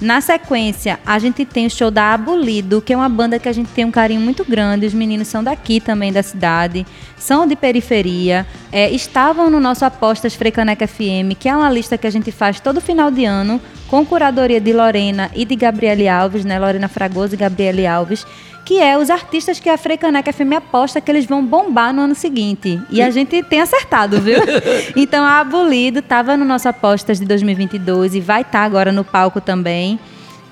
Na 0.00 0.20
sequência, 0.20 1.00
a 1.04 1.18
gente 1.18 1.44
tem 1.44 1.66
o 1.66 1.70
show 1.70 1.90
da 1.90 2.14
Abolido, 2.14 2.80
que 2.80 2.92
é 2.92 2.96
uma 2.96 3.08
banda 3.08 3.36
que 3.36 3.48
a 3.48 3.52
gente 3.52 3.68
tem 3.70 3.84
um 3.84 3.90
carinho 3.90 4.20
muito 4.20 4.44
grande. 4.44 4.86
Os 4.86 4.94
meninos 4.94 5.26
são 5.26 5.42
daqui 5.42 5.80
também 5.80 6.12
da 6.12 6.22
cidade, 6.22 6.86
são 7.16 7.48
de 7.48 7.56
periferia, 7.56 8.46
é, 8.70 8.88
estavam 8.90 9.50
no 9.50 9.58
nosso 9.58 9.84
Apostas 9.84 10.36
Frecaneca 10.36 10.86
FM, 10.86 11.34
que 11.36 11.48
é 11.48 11.56
uma 11.56 11.68
lista 11.68 11.98
que 11.98 12.06
a 12.06 12.10
gente 12.10 12.30
faz 12.30 12.60
todo 12.60 12.80
final 12.80 13.10
de 13.10 13.24
ano, 13.24 13.60
com 13.88 14.06
curadoria 14.06 14.60
de 14.60 14.72
Lorena 14.72 15.32
e 15.34 15.44
de 15.44 15.56
Gabriele 15.56 16.08
Alves, 16.08 16.44
né? 16.44 16.60
Lorena 16.60 16.86
Fragoso 16.86 17.34
e 17.34 17.38
Gabriele 17.38 17.84
Alves 17.84 18.24
que 18.68 18.78
é 18.78 18.98
os 18.98 19.08
artistas 19.08 19.58
que 19.58 19.70
a 19.70 19.78
Freicaneca 19.78 20.30
FM 20.30 20.52
aposta 20.58 21.00
que 21.00 21.10
eles 21.10 21.24
vão 21.24 21.42
bombar 21.42 21.90
no 21.90 22.02
ano 22.02 22.14
seguinte. 22.14 22.78
E 22.90 23.00
a 23.00 23.08
gente 23.08 23.42
tem 23.44 23.62
acertado, 23.62 24.20
viu? 24.20 24.40
então 24.94 25.24
a 25.24 25.40
Abolido 25.40 26.00
estava 26.00 26.36
no 26.36 26.44
nosso 26.44 26.68
apostas 26.68 27.18
de 27.18 27.24
2022 27.24 28.14
e 28.14 28.20
vai 28.20 28.42
estar 28.42 28.58
tá 28.58 28.64
agora 28.66 28.92
no 28.92 29.02
palco 29.02 29.40
também. 29.40 29.98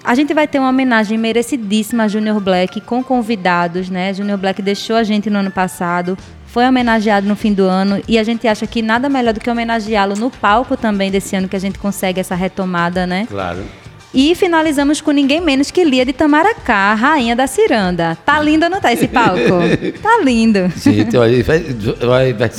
A 0.02 0.14
gente 0.14 0.32
vai 0.32 0.48
ter 0.48 0.58
uma 0.58 0.70
homenagem 0.70 1.18
merecidíssima 1.18 2.04
a 2.04 2.08
Junior 2.08 2.40
Black 2.40 2.80
com 2.80 3.04
convidados, 3.04 3.90
né? 3.90 4.14
Junior 4.14 4.38
Black 4.38 4.62
deixou 4.62 4.96
a 4.96 5.04
gente 5.04 5.28
no 5.28 5.40
ano 5.40 5.50
passado, 5.50 6.16
foi 6.46 6.66
homenageado 6.66 7.28
no 7.28 7.36
fim 7.36 7.52
do 7.52 7.64
ano 7.64 8.00
e 8.08 8.18
a 8.18 8.24
gente 8.24 8.48
acha 8.48 8.66
que 8.66 8.80
nada 8.80 9.10
melhor 9.10 9.34
do 9.34 9.40
que 9.40 9.50
homenageá-lo 9.50 10.16
no 10.16 10.30
palco 10.30 10.74
também 10.74 11.10
desse 11.10 11.36
ano 11.36 11.48
que 11.50 11.56
a 11.56 11.60
gente 11.60 11.78
consegue 11.78 12.18
essa 12.18 12.34
retomada, 12.34 13.06
né? 13.06 13.26
Claro. 13.28 13.62
E 14.16 14.34
finalizamos 14.34 15.02
com 15.02 15.10
ninguém 15.10 15.42
menos 15.42 15.70
que 15.70 15.84
Lia 15.84 16.02
de 16.02 16.14
Tamaracá, 16.14 16.94
rainha 16.94 17.36
da 17.36 17.46
ciranda. 17.46 18.16
Tá 18.24 18.40
lindo 18.40 18.64
ou 18.64 18.70
não 18.70 18.80
tá 18.80 18.90
esse 18.90 19.06
palco? 19.06 19.36
tá 20.02 20.22
lindo. 20.24 20.72
Sim, 20.74 21.00
então, 21.00 21.20
vai, 21.20 21.42
vai, 21.42 22.32
vai, 22.32 22.50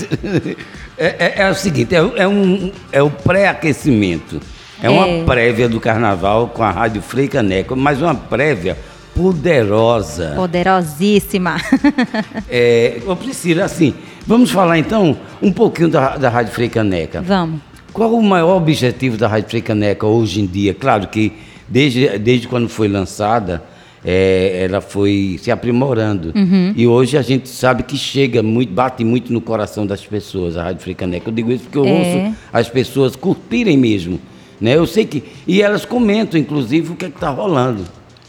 é, 0.95 1.15
é, 1.17 1.33
é, 1.37 1.49
o 1.49 1.55
seguinte, 1.55 1.95
é, 1.95 1.97
é 1.97 2.27
um, 2.27 2.71
é 2.91 3.01
o 3.01 3.09
pré-aquecimento. 3.09 4.39
É 4.83 4.87
uma 4.87 5.07
é. 5.07 5.23
prévia 5.23 5.67
do 5.67 5.79
carnaval 5.79 6.49
com 6.49 6.61
a 6.61 6.69
Rádio 6.69 7.01
Frei 7.01 7.27
Caneca, 7.27 7.75
mas 7.75 7.99
uma 7.99 8.13
prévia 8.13 8.77
poderosa. 9.15 10.33
Poderosíssima. 10.35 11.57
é, 12.47 13.01
ô 13.07 13.15
Priscila, 13.15 13.65
assim, 13.65 13.95
vamos 14.27 14.51
falar 14.51 14.77
então 14.77 15.17
um 15.41 15.51
pouquinho 15.51 15.89
da, 15.89 16.17
da 16.17 16.29
Rádio 16.29 16.53
Frei 16.53 16.69
Caneca. 16.69 17.19
Vamos. 17.19 17.61
Qual 17.91 18.13
o 18.13 18.21
maior 18.21 18.57
objetivo 18.57 19.17
da 19.17 19.27
Rádio 19.27 19.49
Frei 19.49 19.61
Caneca 19.63 20.05
hoje 20.05 20.39
em 20.39 20.45
dia? 20.45 20.71
Claro 20.71 21.07
que 21.07 21.47
desde, 21.67 22.17
desde 22.17 22.47
quando 22.47 22.69
foi 22.69 22.88
lançada, 22.88 23.63
é, 24.05 24.65
ela 24.69 24.81
foi 24.81 25.38
se 25.41 25.51
aprimorando. 25.51 26.31
Uhum. 26.36 26.74
E 26.75 26.88
hoje 26.88 27.17
a 27.17 27.21
gente 27.21 27.50
sabe 27.50 27.83
que 27.83 27.97
chega 27.97 28.41
muito, 28.43 28.71
bate 28.71 29.03
muito 29.03 29.33
no 29.33 29.41
coração 29.41 29.86
das 29.86 30.05
pessoas, 30.05 30.57
a 30.57 30.63
Rádio 30.63 30.81
Frei 30.81 30.95
Caneca. 30.95 31.29
Eu 31.29 31.33
digo 31.33 31.51
isso 31.51 31.63
porque 31.63 31.77
eu 31.77 31.86
é. 31.86 31.91
ouço 31.91 32.38
as 32.53 32.69
pessoas 32.69 33.15
curtirem 33.15 33.77
mesmo 33.77 34.19
né? 34.59 34.75
Eu 34.75 34.86
sei 34.86 35.05
que. 35.05 35.24
E 35.45 35.62
elas 35.62 35.86
comentam, 35.86 36.39
inclusive, 36.39 36.91
o 36.91 36.95
que 36.95 37.05
é 37.05 37.07
está 37.07 37.29
rolando. 37.29 37.86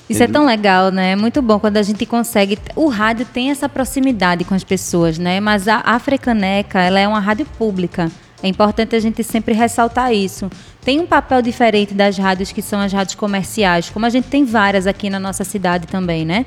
Isso 0.09 0.23
é 0.23 0.26
tão 0.26 0.47
legal, 0.47 0.90
né? 0.90 1.12
É 1.12 1.16
muito 1.16 1.42
bom 1.42 1.59
quando 1.59 1.76
a 1.76 1.83
gente 1.83 2.07
consegue. 2.07 2.59
O 2.75 2.88
rádio 2.88 3.26
tem 3.26 3.50
essa 3.50 3.68
proximidade 3.68 4.42
com 4.45 4.54
as 4.54 4.64
pessoas, 4.64 5.18
né? 5.18 5.38
Mas 5.38 5.68
a 5.68 5.83
Africaneca, 5.85 6.80
ela 6.80 6.99
é 6.99 7.07
uma 7.07 7.21
rádio 7.21 7.47
pública. 7.59 8.11
É 8.42 8.49
importante 8.49 8.97
a 8.97 9.00
gente 9.00 9.23
sempre 9.23 9.52
ressaltar 9.52 10.14
isso. 10.14 10.50
Tem 10.88 10.99
um 11.00 11.07
papel 11.07 11.42
diferente 11.42 11.92
das 11.92 12.16
rádios 12.16 12.50
que 12.50 12.62
são 12.62 12.80
as 12.80 12.90
rádios 12.90 13.14
comerciais, 13.14 13.90
como 13.90 14.07
a 14.07 14.09
gente 14.09 14.28
tem 14.28 14.47
várias 14.47 14.87
aqui 14.87 15.11
na 15.11 15.21
nossa 15.21 15.45
cidade 15.45 15.87
também, 15.87 16.25
né? 16.25 16.47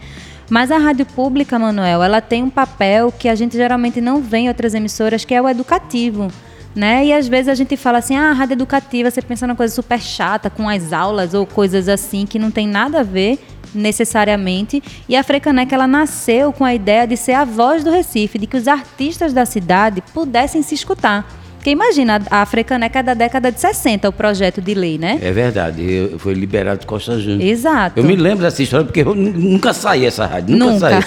Mas 0.50 0.72
a 0.72 0.80
rádio 0.80 1.06
pública, 1.06 1.60
Manuel, 1.60 2.02
ela 2.02 2.20
tem 2.22 2.42
um 2.42 2.50
papel 2.50 3.12
que 3.12 3.30
a 3.30 3.36
gente 3.36 3.56
geralmente 3.56 4.02
não 4.02 4.20
vê 4.20 4.40
em 4.40 4.48
outras 4.48 4.74
emissoras, 4.74 5.24
que 5.24 5.36
é 5.36 5.40
o 5.40 5.48
educativo 5.48 6.28
né? 6.74 7.06
E 7.06 7.14
às 7.14 7.28
vezes 7.28 7.50
a 7.50 7.54
gente 7.54 7.78
fala 7.78 8.00
assim, 8.00 8.16
ah, 8.16 8.32
rádio 8.34 8.54
educativa, 8.54 9.12
você 9.12 9.22
pensa 9.22 9.46
numa 9.46 9.56
coisa 9.56 9.76
super 9.76 10.02
chata, 10.02 10.50
com 10.50 10.68
as 10.68 10.92
aulas 10.92 11.36
ou 11.36 11.46
coisas 11.46 11.88
assim 11.88 12.26
que 12.26 12.40
não 12.40 12.50
tem 12.50 12.68
nada 12.68 13.02
a 13.02 13.04
ver 13.04 13.38
necessariamente. 13.76 14.82
E 15.08 15.16
a 15.16 15.22
Frecaneca 15.22 15.76
ela 15.76 15.86
nasceu 15.86 16.52
com 16.52 16.66
a 16.66 16.74
ideia 16.74 17.06
de 17.06 17.16
ser 17.16 17.34
a 17.34 17.46
voz 17.46 17.84
do 17.84 17.92
Recife, 17.92 18.40
de 18.40 18.48
que 18.48 18.58
os 18.58 18.68
artistas 18.68 19.34
da 19.34 19.46
cidade 19.46 20.02
pudessem 20.14 20.64
se 20.64 20.74
escutar. 20.74 21.41
Porque 21.62 21.70
imagina, 21.70 22.20
a 22.32 22.44
Frecaneca 22.44 22.98
é 22.98 23.04
da 23.04 23.14
década 23.14 23.52
de 23.52 23.62
60, 23.62 24.10
o 24.10 24.12
projeto 24.12 24.60
de 24.60 24.74
lei, 24.74 24.98
né? 24.98 25.20
É 25.22 25.32
verdade, 25.32 26.12
foi 26.18 26.34
liberado 26.34 26.80
de 26.80 26.88
Costa 26.88 27.20
Júnior. 27.20 27.48
Exato. 27.48 28.00
Eu 28.00 28.04
me 28.04 28.16
lembro 28.16 28.44
dessa 28.44 28.64
história 28.64 28.84
porque 28.84 29.02
eu 29.02 29.14
nunca 29.14 29.72
saí 29.72 30.04
essa 30.04 30.26
rádio, 30.26 30.58
nunca, 30.58 30.90
nunca. 30.90 31.02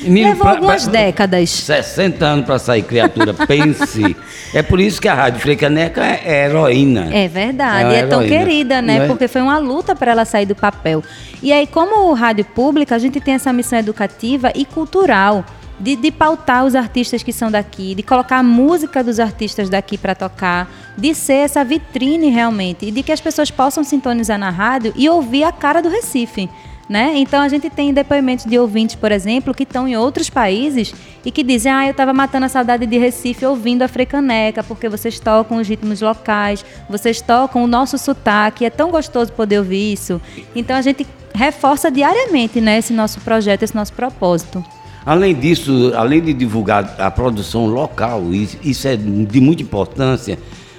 saí. 0.00 0.08
Levou 0.08 0.36
pra, 0.36 0.50
algumas 0.52 0.84
pra, 0.84 0.92
décadas. 0.92 1.50
60 1.50 2.24
anos 2.24 2.46
para 2.46 2.58
sair, 2.58 2.82
criatura, 2.84 3.34
pense. 3.46 4.16
é 4.54 4.62
por 4.62 4.80
isso 4.80 4.98
que 4.98 5.08
a 5.08 5.14
Rádio 5.14 5.40
Frecaneca 5.40 6.02
é, 6.02 6.22
é 6.24 6.44
heroína. 6.46 7.10
É 7.12 7.28
verdade, 7.28 7.94
é, 7.94 7.98
é 7.98 8.06
tão 8.06 8.26
querida, 8.26 8.80
né? 8.80 9.04
É? 9.04 9.06
Porque 9.06 9.28
foi 9.28 9.42
uma 9.42 9.58
luta 9.58 9.94
para 9.94 10.12
ela 10.12 10.24
sair 10.24 10.46
do 10.46 10.54
papel. 10.54 11.04
E 11.42 11.52
aí, 11.52 11.66
como 11.66 12.10
rádio 12.14 12.46
pública, 12.46 12.94
a 12.94 12.98
gente 12.98 13.20
tem 13.20 13.34
essa 13.34 13.52
missão 13.52 13.78
educativa 13.78 14.50
e 14.54 14.64
cultural 14.64 15.44
de, 15.82 15.96
de 15.96 16.12
pautar 16.12 16.64
os 16.64 16.76
artistas 16.76 17.24
que 17.24 17.32
são 17.32 17.50
daqui, 17.50 17.92
de 17.96 18.04
colocar 18.04 18.38
a 18.38 18.42
música 18.42 19.02
dos 19.02 19.18
artistas 19.18 19.68
daqui 19.68 19.98
para 19.98 20.14
tocar, 20.14 20.70
de 20.96 21.12
ser 21.12 21.38
essa 21.44 21.64
vitrine 21.64 22.30
realmente 22.30 22.86
e 22.86 22.92
de 22.92 23.02
que 23.02 23.10
as 23.10 23.20
pessoas 23.20 23.50
possam 23.50 23.82
sintonizar 23.82 24.38
na 24.38 24.48
rádio 24.48 24.92
e 24.96 25.08
ouvir 25.08 25.42
a 25.42 25.50
cara 25.50 25.82
do 25.82 25.88
Recife. 25.88 26.48
Né? 26.88 27.14
Então 27.16 27.40
a 27.40 27.48
gente 27.48 27.68
tem 27.70 27.92
depoimentos 27.92 28.44
de 28.44 28.58
ouvintes, 28.58 28.94
por 28.94 29.10
exemplo, 29.10 29.54
que 29.54 29.62
estão 29.62 29.88
em 29.88 29.96
outros 29.96 30.28
países 30.28 30.94
e 31.24 31.30
que 31.30 31.42
dizem: 31.42 31.72
Ah, 31.72 31.86
eu 31.86 31.92
estava 31.92 32.12
matando 32.12 32.46
a 32.46 32.48
saudade 32.48 32.84
de 32.86 32.98
Recife 32.98 33.46
ouvindo 33.46 33.82
a 33.82 33.88
Frecaneca, 33.88 34.62
porque 34.62 34.88
vocês 34.88 35.18
tocam 35.18 35.58
os 35.58 35.66
ritmos 35.66 36.00
locais, 36.00 36.64
vocês 36.90 37.20
tocam 37.20 37.64
o 37.64 37.66
nosso 37.66 37.96
sotaque, 37.96 38.64
é 38.64 38.70
tão 38.70 38.90
gostoso 38.90 39.32
poder 39.32 39.58
ouvir 39.58 39.92
isso. 39.92 40.20
Então 40.54 40.76
a 40.76 40.82
gente 40.82 41.06
reforça 41.34 41.90
diariamente 41.90 42.60
né, 42.60 42.78
esse 42.78 42.92
nosso 42.92 43.20
projeto, 43.20 43.62
esse 43.62 43.74
nosso 43.74 43.92
propósito. 43.94 44.62
Além 45.04 45.34
disso, 45.34 45.92
além 45.96 46.20
de 46.20 46.32
divulgar 46.32 46.94
a 46.98 47.10
produção 47.10 47.66
local, 47.66 48.22
isso 48.32 48.86
é 48.86 48.96
de 48.96 49.40
muita 49.40 49.62
importância, 49.62 50.38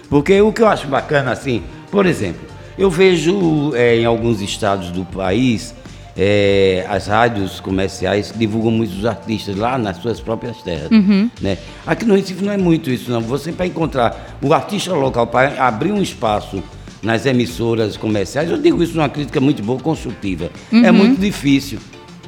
porque 0.10 0.42
o 0.42 0.54
que 0.54 0.62
eu 0.62 0.68
acho 0.68 0.88
bacana, 0.88 1.32
assim, 1.32 1.62
por 1.92 2.06
exemplo, 2.06 2.42
eu 2.78 2.90
vejo 2.90 3.74
é, 3.76 4.00
em 4.00 4.06
alguns 4.06 4.42
estados 4.42 4.92
do 4.92 5.04
país 5.06 5.76
é, 6.16 6.86
as 6.90 7.08
rádios 7.08 7.60
comerciais 7.60 8.34
divulgam 8.36 8.72
muitos 8.72 9.06
artistas 9.06 9.56
lá 9.56 9.78
nas 9.78 9.98
suas 9.98 10.20
próprias 10.20 10.58
terras. 10.62 10.92
Uhum. 10.92 11.30
Né? 11.42 11.58
Aqui 11.86 12.06
no 12.06 12.16
Recife 12.16 12.44
não 12.44 12.54
é 12.54 12.58
muito 12.58 12.90
isso, 12.90 13.12
não. 13.12 13.22
Você 13.22 13.52
para 13.52 13.66
encontrar 13.66 14.38
o 14.42 14.54
artista 14.54 14.94
local, 14.94 15.28
para 15.28 15.66
abrir 15.66 15.92
um 15.92 16.02
espaço 16.02 16.64
nas 17.02 17.26
emissoras 17.26 17.98
comerciais, 17.98 18.50
eu 18.50 18.58
digo 18.58 18.82
isso 18.82 18.96
numa 18.96 19.10
crítica 19.10 19.42
muito 19.42 19.62
boa, 19.64 19.80
construtiva. 19.80 20.50
É 20.72 20.76
uhum. 20.76 20.86
É 20.86 20.92
muito 20.92 21.20
difícil. 21.20 21.80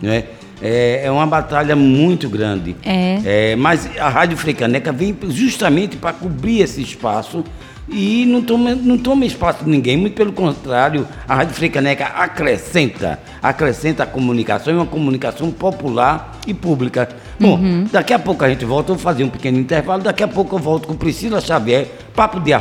Né? 0.01 0.25
É, 0.61 1.01
é 1.05 1.11
uma 1.11 1.25
batalha 1.25 1.75
muito 1.75 2.29
grande. 2.29 2.75
É. 2.83 3.51
é 3.51 3.55
mas 3.55 3.89
a 3.99 4.09
Rádio 4.09 4.37
Frecaneca 4.37 4.91
vem 4.91 5.15
justamente 5.29 5.97
para 5.97 6.13
cobrir 6.13 6.61
esse 6.61 6.81
espaço 6.81 7.43
e 7.87 8.25
não 8.25 8.41
toma, 8.41 8.73
não 8.73 8.97
toma 8.97 9.25
espaço 9.25 9.63
de 9.63 9.69
ninguém, 9.69 9.95
muito 9.95 10.15
pelo 10.15 10.33
contrário, 10.33 11.07
a 11.27 11.35
Rádio 11.35 11.53
Frecaneca 11.53 12.05
acrescenta, 12.05 13.19
acrescenta 13.41 14.03
a 14.03 14.05
comunicação, 14.05 14.73
é 14.73 14.77
uma 14.77 14.85
comunicação 14.85 15.51
popular 15.51 16.39
e 16.47 16.53
pública. 16.53 17.07
Bom, 17.39 17.59
uhum. 17.59 17.85
daqui 17.91 18.13
a 18.13 18.19
pouco 18.19 18.43
a 18.43 18.49
gente 18.49 18.65
volta, 18.65 18.91
eu 18.91 18.95
vou 18.95 19.03
fazer 19.03 19.23
um 19.23 19.29
pequeno 19.29 19.59
intervalo, 19.59 20.01
daqui 20.01 20.23
a 20.23 20.27
pouco 20.27 20.55
eu 20.55 20.59
volto 20.59 20.87
com 20.87 20.95
Priscila 20.95 21.39
Xavier, 21.39 21.87
papo 22.15 22.39
de, 22.39 22.51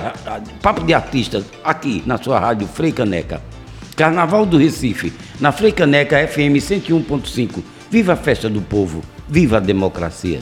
papo 0.60 0.84
de 0.84 0.92
artistas, 0.92 1.44
aqui 1.64 2.02
na 2.04 2.18
sua 2.18 2.38
Rádio 2.38 2.66
Freicaneca. 2.66 3.40
Carnaval 3.96 4.44
do 4.44 4.58
Recife, 4.58 5.12
na 5.40 5.52
Freicaneca 5.52 6.26
FM 6.26 6.58
101.5. 6.58 7.62
Viva 7.94 8.14
a 8.14 8.16
festa 8.16 8.50
do 8.50 8.60
povo, 8.60 9.02
viva 9.28 9.58
a 9.58 9.60
democracia. 9.60 10.40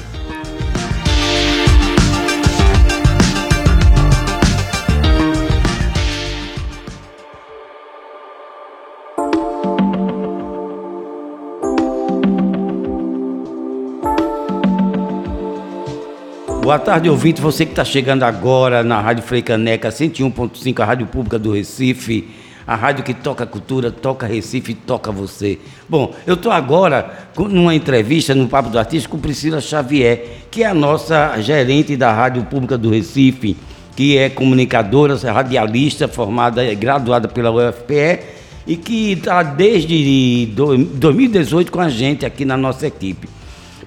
Boa 16.62 16.78
tarde, 16.78 17.10
ouvinte. 17.10 17.42
Você 17.42 17.66
que 17.66 17.72
está 17.72 17.84
chegando 17.84 18.22
agora 18.22 18.82
na 18.82 18.98
Rádio 18.98 19.24
Freicaneca 19.24 19.90
101.5, 19.90 20.80
a 20.80 20.86
Rádio 20.86 21.06
Pública 21.06 21.38
do 21.38 21.52
Recife 21.52 22.30
a 22.66 22.74
rádio 22.76 23.04
que 23.04 23.14
toca 23.14 23.46
cultura, 23.46 23.90
toca 23.90 24.26
Recife, 24.26 24.74
toca 24.74 25.10
você. 25.10 25.58
Bom, 25.88 26.14
eu 26.26 26.34
estou 26.34 26.52
agora 26.52 27.28
numa 27.36 27.74
entrevista 27.74 28.34
no 28.34 28.48
Papo 28.48 28.70
do 28.70 28.78
Artista 28.78 29.08
com 29.08 29.18
Priscila 29.18 29.60
Xavier, 29.60 30.24
que 30.50 30.62
é 30.62 30.66
a 30.66 30.74
nossa 30.74 31.40
gerente 31.40 31.96
da 31.96 32.12
Rádio 32.12 32.44
Pública 32.44 32.78
do 32.78 32.90
Recife, 32.90 33.56
que 33.96 34.16
é 34.16 34.28
comunicadora, 34.30 35.16
radialista, 35.16 36.08
formada, 36.08 36.62
graduada 36.74 37.28
pela 37.28 37.50
UFPE 37.50 38.20
e 38.66 38.76
que 38.76 39.12
está 39.12 39.42
desde 39.42 40.46
2018 40.54 41.72
com 41.72 41.80
a 41.80 41.88
gente 41.88 42.24
aqui 42.24 42.44
na 42.44 42.56
nossa 42.56 42.86
equipe. 42.86 43.28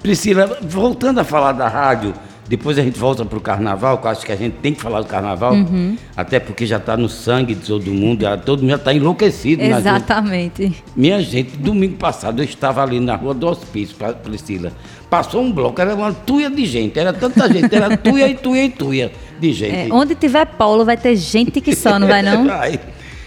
Priscila, 0.02 0.60
voltando 0.62 1.20
a 1.20 1.24
falar 1.24 1.54
da 1.54 1.68
rádio, 1.68 2.14
depois 2.48 2.78
a 2.78 2.84
gente 2.84 3.00
volta 3.00 3.26
para 3.26 3.38
o 3.38 3.42
carnaval, 3.42 3.98
que 3.98 4.06
eu 4.06 4.12
acho 4.12 4.26
que 4.26 4.32
a 4.32 4.36
gente 4.36 4.54
tem 4.58 4.74
que 4.74 4.82
falar 4.82 5.02
do 5.02 5.08
carnaval, 5.08 5.54
uhum. 5.54 5.98
até 6.16 6.40
porque 6.40 6.66
já 6.66 6.78
está 6.78 6.96
no 6.96 7.10
sangue 7.10 7.56
de 7.56 7.66
todo 7.66 7.92
mundo, 7.92 8.22
já, 8.22 8.38
todo 8.38 8.60
mundo 8.60 8.70
já 8.70 8.76
está 8.76 8.94
enlouquecido. 8.94 9.64
Exatamente. 9.64 10.84
Minha 10.96 11.22
gente, 11.22 11.58
domingo 11.58 11.96
passado 11.96 12.42
eu 12.42 12.46
estava 12.46 12.84
ali 12.84 13.00
na 13.00 13.16
rua 13.16 13.34
do 13.34 13.48
hospício, 13.48 13.96
Priscila. 14.24 14.72
Passou 15.10 15.42
um 15.42 15.52
bloco, 15.52 15.82
era 15.82 15.96
uma 15.96 16.14
tuia 16.14 16.50
de 16.50 16.66
gente, 16.66 17.00
era 17.00 17.12
tanta 17.14 17.52
gente, 17.52 17.74
era 17.74 17.96
tuia 17.98 18.28
e 18.28 18.36
tuia 18.36 18.66
e 18.66 18.70
tuia 18.70 19.12
de 19.40 19.52
gente. 19.52 19.90
É, 19.90 19.94
onde 19.94 20.14
tiver 20.14 20.46
polo 20.46 20.86
vai 20.86 20.98
ter 20.98 21.16
gente 21.16 21.60
que 21.60 21.76
só, 21.76 21.98
não 21.98 22.08
vai 22.08 22.22
não? 22.22 22.46
vai. 22.48 22.80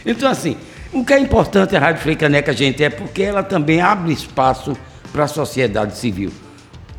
Então 0.06 0.30
assim, 0.30 0.56
o 0.92 1.04
que 1.04 1.12
é 1.12 1.18
importante 1.18 1.74
a 1.76 1.80
Rádio 1.80 2.16
Caneca, 2.16 2.52
gente, 2.52 2.84
é 2.84 2.90
porque 2.90 3.22
ela 3.22 3.42
também 3.42 3.80
abre 3.80 4.12
espaço 4.12 4.76
para 5.12 5.24
a 5.24 5.28
sociedade 5.28 5.96
civil. 5.96 6.30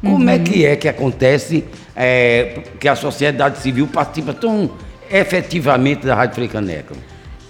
Como 0.02 0.24
uhum. 0.24 0.30
é 0.30 0.40
que 0.40 0.66
é 0.66 0.76
que 0.76 0.88
acontece 0.88 1.66
é, 1.96 2.64
que 2.80 2.88
a 2.88 2.96
sociedade 2.96 3.60
civil 3.60 3.88
participa 3.88 4.34
tão 4.34 4.72
efetivamente 5.12 6.06
da 6.06 6.16
Rádio 6.16 6.36
Frecaneca? 6.36 6.96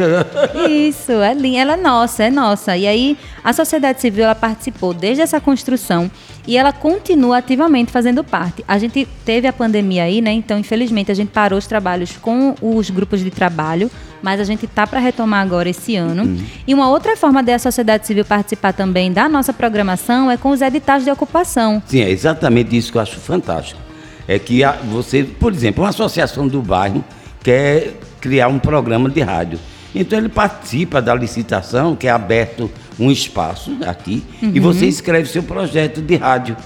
Isso, 0.68 1.12
é 1.12 1.34
linda. 1.34 1.58
Ela 1.58 1.72
é 1.74 1.76
nossa, 1.76 2.24
é 2.24 2.30
nossa. 2.30 2.76
E 2.76 2.86
aí, 2.86 3.16
a 3.42 3.52
sociedade 3.52 4.00
civil, 4.00 4.24
ela 4.24 4.34
participou 4.34 4.92
desde 4.92 5.22
essa 5.22 5.40
construção 5.40 6.10
e 6.46 6.56
ela 6.56 6.72
continua 6.72 7.38
ativamente 7.38 7.90
fazendo 7.90 8.24
parte. 8.24 8.64
A 8.66 8.78
gente 8.78 9.06
teve 9.24 9.46
a 9.46 9.52
pandemia 9.52 10.04
aí, 10.04 10.20
né? 10.20 10.32
Então, 10.32 10.58
infelizmente, 10.58 11.10
a 11.10 11.14
gente 11.14 11.28
parou 11.28 11.58
os 11.58 11.66
trabalhos 11.66 12.16
com 12.16 12.54
os 12.60 12.90
grupos 12.90 13.20
de 13.20 13.30
trabalho, 13.30 13.90
mas 14.22 14.40
a 14.40 14.44
gente 14.44 14.66
tá 14.66 14.86
para 14.86 14.98
retomar 14.98 15.42
agora 15.42 15.68
esse 15.68 15.96
ano. 15.96 16.24
Uhum. 16.24 16.44
E 16.66 16.74
uma 16.74 16.88
outra 16.88 17.16
forma 17.16 17.42
da 17.42 17.58
sociedade 17.58 18.06
civil 18.06 18.24
participar 18.24 18.72
também 18.72 19.12
da 19.12 19.28
nossa 19.28 19.52
programação 19.52 20.30
é 20.30 20.36
com 20.36 20.50
os 20.50 20.60
editais 20.60 21.04
de 21.04 21.10
ocupação. 21.10 21.82
Sim, 21.86 22.00
é 22.00 22.10
exatamente 22.10 22.76
isso 22.76 22.90
que 22.90 22.98
eu 22.98 23.02
acho 23.02 23.18
fantástico. 23.18 23.80
É 24.28 24.38
que 24.38 24.62
você, 24.90 25.24
por 25.24 25.52
exemplo, 25.52 25.82
uma 25.82 25.90
associação 25.90 26.46
do 26.46 26.62
bairro 26.62 27.04
quer 27.42 27.94
criar 28.20 28.48
um 28.48 28.58
programa 28.58 29.08
de 29.08 29.20
rádio. 29.20 29.58
Então 29.94 30.18
ele 30.18 30.28
participa 30.28 31.02
da 31.02 31.14
licitação, 31.14 31.96
que 31.96 32.06
é 32.06 32.10
aberto 32.10 32.70
um 32.98 33.10
espaço 33.10 33.76
aqui, 33.86 34.22
uhum. 34.42 34.52
e 34.54 34.60
você 34.60 34.86
escreve 34.86 35.28
seu 35.28 35.42
projeto 35.42 36.00
de 36.00 36.16
rádio. 36.16 36.56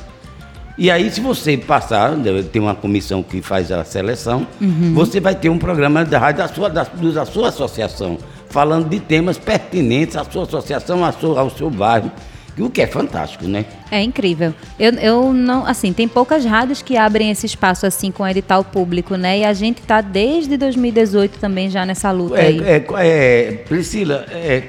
E 0.77 0.91
aí, 0.91 1.09
se 1.09 1.21
você 1.21 1.57
passar, 1.57 2.13
tem 2.51 2.61
uma 2.61 2.75
comissão 2.75 3.23
que 3.23 3.41
faz 3.41 3.71
a 3.71 3.85
seleção, 3.85 4.45
uhum. 4.61 4.93
você 4.93 5.21
vai 5.21 5.35
ter 5.35 5.49
um 5.49 5.59
programa 5.59 6.05
de 6.05 6.17
rádio 6.17 6.39
da 6.39 6.49
sua, 6.49 6.69
da, 6.69 6.83
da 6.83 7.25
sua 7.25 7.49
associação, 7.49 8.19
falando 8.51 8.89
de 8.89 8.99
temas 8.99 9.39
pertinentes 9.39 10.17
à 10.17 10.25
sua 10.25 10.43
associação, 10.43 11.05
ao 11.05 11.13
seu, 11.13 11.39
ao 11.39 11.51
seu 11.51 11.71
bairro. 11.71 12.11
O 12.59 12.71
que 12.71 12.81
é 12.81 12.87
fantástico, 12.87 13.47
né? 13.47 13.65
É 13.91 14.01
incrível. 14.01 14.55
Eu, 14.79 14.93
eu 14.95 15.33
não, 15.33 15.67
assim, 15.67 15.93
tem 15.93 16.07
poucas 16.07 16.45
rádios 16.45 16.83
que 16.83 16.97
abrem 16.97 17.31
esse 17.31 17.47
espaço 17.47 17.85
assim 17.87 18.11
com 18.11 18.27
edital 18.27 18.63
público, 18.63 19.17
né? 19.17 19.41
E 19.41 19.45
a 19.45 19.53
gente 19.53 19.81
está 19.81 20.01
desde 20.01 20.57
2018 20.57 21.39
também 21.39 21.69
já 21.69 21.85
nessa 21.85 22.11
luta 22.11 22.39
é, 22.39 22.47
aí. 22.47 22.61
É, 22.63 22.85
é, 22.99 23.53
Priscila, 23.69 24.25
é, 24.31 24.63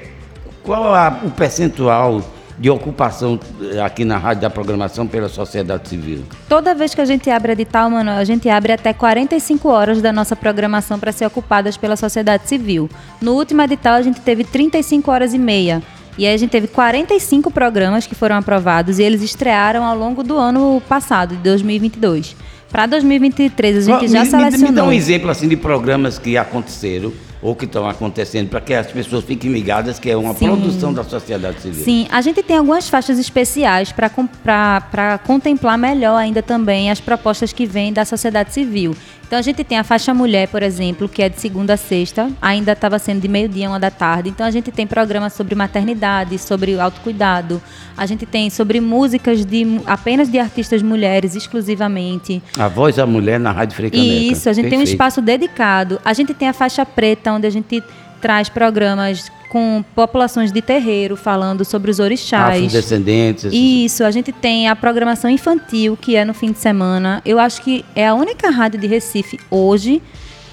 qual 0.62 0.94
a, 0.94 1.20
o 1.24 1.30
percentual 1.30 2.22
de 2.58 2.70
ocupação 2.70 3.38
aqui 3.84 4.04
na 4.04 4.16
rádio 4.16 4.42
da 4.42 4.50
programação 4.50 5.06
pela 5.06 5.28
sociedade 5.28 5.88
civil? 5.88 6.24
Toda 6.48 6.74
vez 6.74 6.94
que 6.94 7.00
a 7.00 7.04
gente 7.04 7.30
abre 7.30 7.52
edital, 7.52 7.90
mano, 7.90 8.10
a 8.10 8.24
gente 8.24 8.48
abre 8.48 8.72
até 8.72 8.92
45 8.92 9.68
horas 9.68 10.00
da 10.02 10.12
nossa 10.12 10.34
programação 10.34 10.98
para 10.98 11.12
ser 11.12 11.26
ocupadas 11.26 11.76
pela 11.76 11.96
sociedade 11.96 12.48
civil. 12.48 12.88
No 13.20 13.34
último 13.34 13.62
edital 13.62 13.94
a 13.94 14.02
gente 14.02 14.20
teve 14.20 14.42
35 14.42 15.10
horas 15.10 15.34
e 15.34 15.38
meia. 15.38 15.82
E 16.18 16.26
aí 16.26 16.34
a 16.34 16.36
gente 16.36 16.50
teve 16.50 16.66
45 16.66 17.50
programas 17.50 18.06
que 18.06 18.14
foram 18.14 18.36
aprovados 18.36 18.98
e 18.98 19.02
eles 19.02 19.22
estrearam 19.22 19.84
ao 19.84 19.96
longo 19.96 20.22
do 20.22 20.36
ano 20.36 20.82
passado, 20.88 21.36
de 21.36 21.42
2022. 21.42 22.36
Para 22.70 22.86
2023 22.86 23.76
a 23.76 23.80
gente 23.80 24.08
já 24.10 24.24
me, 24.24 24.30
selecionou. 24.30 24.58
Me, 24.58 24.70
me 24.70 24.76
dá 24.76 24.84
um 24.84 24.92
exemplo 24.92 25.30
assim 25.30 25.48
de 25.48 25.56
programas 25.56 26.18
que 26.18 26.36
aconteceram 26.36 27.12
ou 27.40 27.54
que 27.54 27.64
estão 27.64 27.88
acontecendo, 27.88 28.48
para 28.48 28.60
que 28.60 28.74
as 28.74 28.86
pessoas 28.88 29.24
fiquem 29.24 29.52
ligadas 29.52 29.98
que 29.98 30.10
é 30.10 30.16
uma 30.16 30.34
Sim. 30.34 30.46
produção 30.46 30.92
da 30.92 31.04
sociedade 31.04 31.60
civil. 31.60 31.84
Sim, 31.84 32.08
a 32.10 32.20
gente 32.20 32.42
tem 32.42 32.56
algumas 32.56 32.88
faixas 32.88 33.18
especiais 33.18 33.92
para 33.92 35.18
contemplar 35.18 35.78
melhor 35.78 36.16
ainda 36.16 36.42
também 36.42 36.90
as 36.90 37.00
propostas 37.00 37.52
que 37.52 37.66
vêm 37.66 37.92
da 37.92 38.04
sociedade 38.04 38.52
civil. 38.52 38.96
Então 39.26 39.38
a 39.38 39.42
gente 39.42 39.64
tem 39.64 39.76
a 39.76 39.82
faixa 39.82 40.14
mulher, 40.14 40.46
por 40.46 40.62
exemplo, 40.62 41.08
que 41.08 41.20
é 41.20 41.28
de 41.28 41.40
segunda 41.40 41.74
a 41.74 41.76
sexta, 41.76 42.30
ainda 42.40 42.72
estava 42.72 42.96
sendo 42.98 43.20
de 43.20 43.26
meio-dia, 43.26 43.68
uma 43.68 43.80
da 43.80 43.90
tarde. 43.90 44.28
Então 44.28 44.46
a 44.46 44.50
gente 44.52 44.70
tem 44.70 44.86
programas 44.86 45.32
sobre 45.32 45.54
maternidade, 45.56 46.38
sobre 46.38 46.78
autocuidado. 46.78 47.60
A 47.96 48.06
gente 48.06 48.24
tem 48.24 48.48
sobre 48.50 48.80
músicas 48.80 49.44
de 49.44 49.80
apenas 49.84 50.30
de 50.30 50.38
artistas 50.38 50.80
mulheres 50.80 51.34
exclusivamente. 51.34 52.40
A 52.56 52.68
voz 52.68 52.96
da 52.96 53.04
mulher 53.04 53.40
na 53.40 53.50
Rádio 53.50 53.74
Frecaneca. 53.74 54.06
Isso, 54.06 54.48
a 54.48 54.52
gente 54.52 54.64
Perfeito. 54.64 54.70
tem 54.70 54.78
um 54.78 54.82
espaço 54.82 55.20
dedicado. 55.20 56.00
A 56.04 56.12
gente 56.12 56.32
tem 56.32 56.48
a 56.48 56.52
faixa 56.52 56.86
preta, 56.86 57.32
onde 57.32 57.48
a 57.48 57.50
gente 57.50 57.82
traz 58.20 58.48
programas 58.48 59.30
com 59.48 59.84
populações 59.94 60.52
de 60.52 60.60
terreiro 60.60 61.16
falando 61.16 61.64
sobre 61.64 61.90
os 61.90 61.98
orixás. 61.98 62.56
Afrodescendentes. 62.56 63.52
Isso, 63.52 64.04
a 64.04 64.10
gente 64.10 64.32
tem 64.32 64.68
a 64.68 64.76
programação 64.76 65.30
infantil, 65.30 65.96
que 65.96 66.16
é 66.16 66.24
no 66.24 66.34
fim 66.34 66.52
de 66.52 66.58
semana. 66.58 67.22
Eu 67.24 67.38
acho 67.38 67.62
que 67.62 67.84
é 67.94 68.06
a 68.06 68.14
única 68.14 68.50
rádio 68.50 68.80
de 68.80 68.86
Recife 68.86 69.38
hoje 69.50 70.02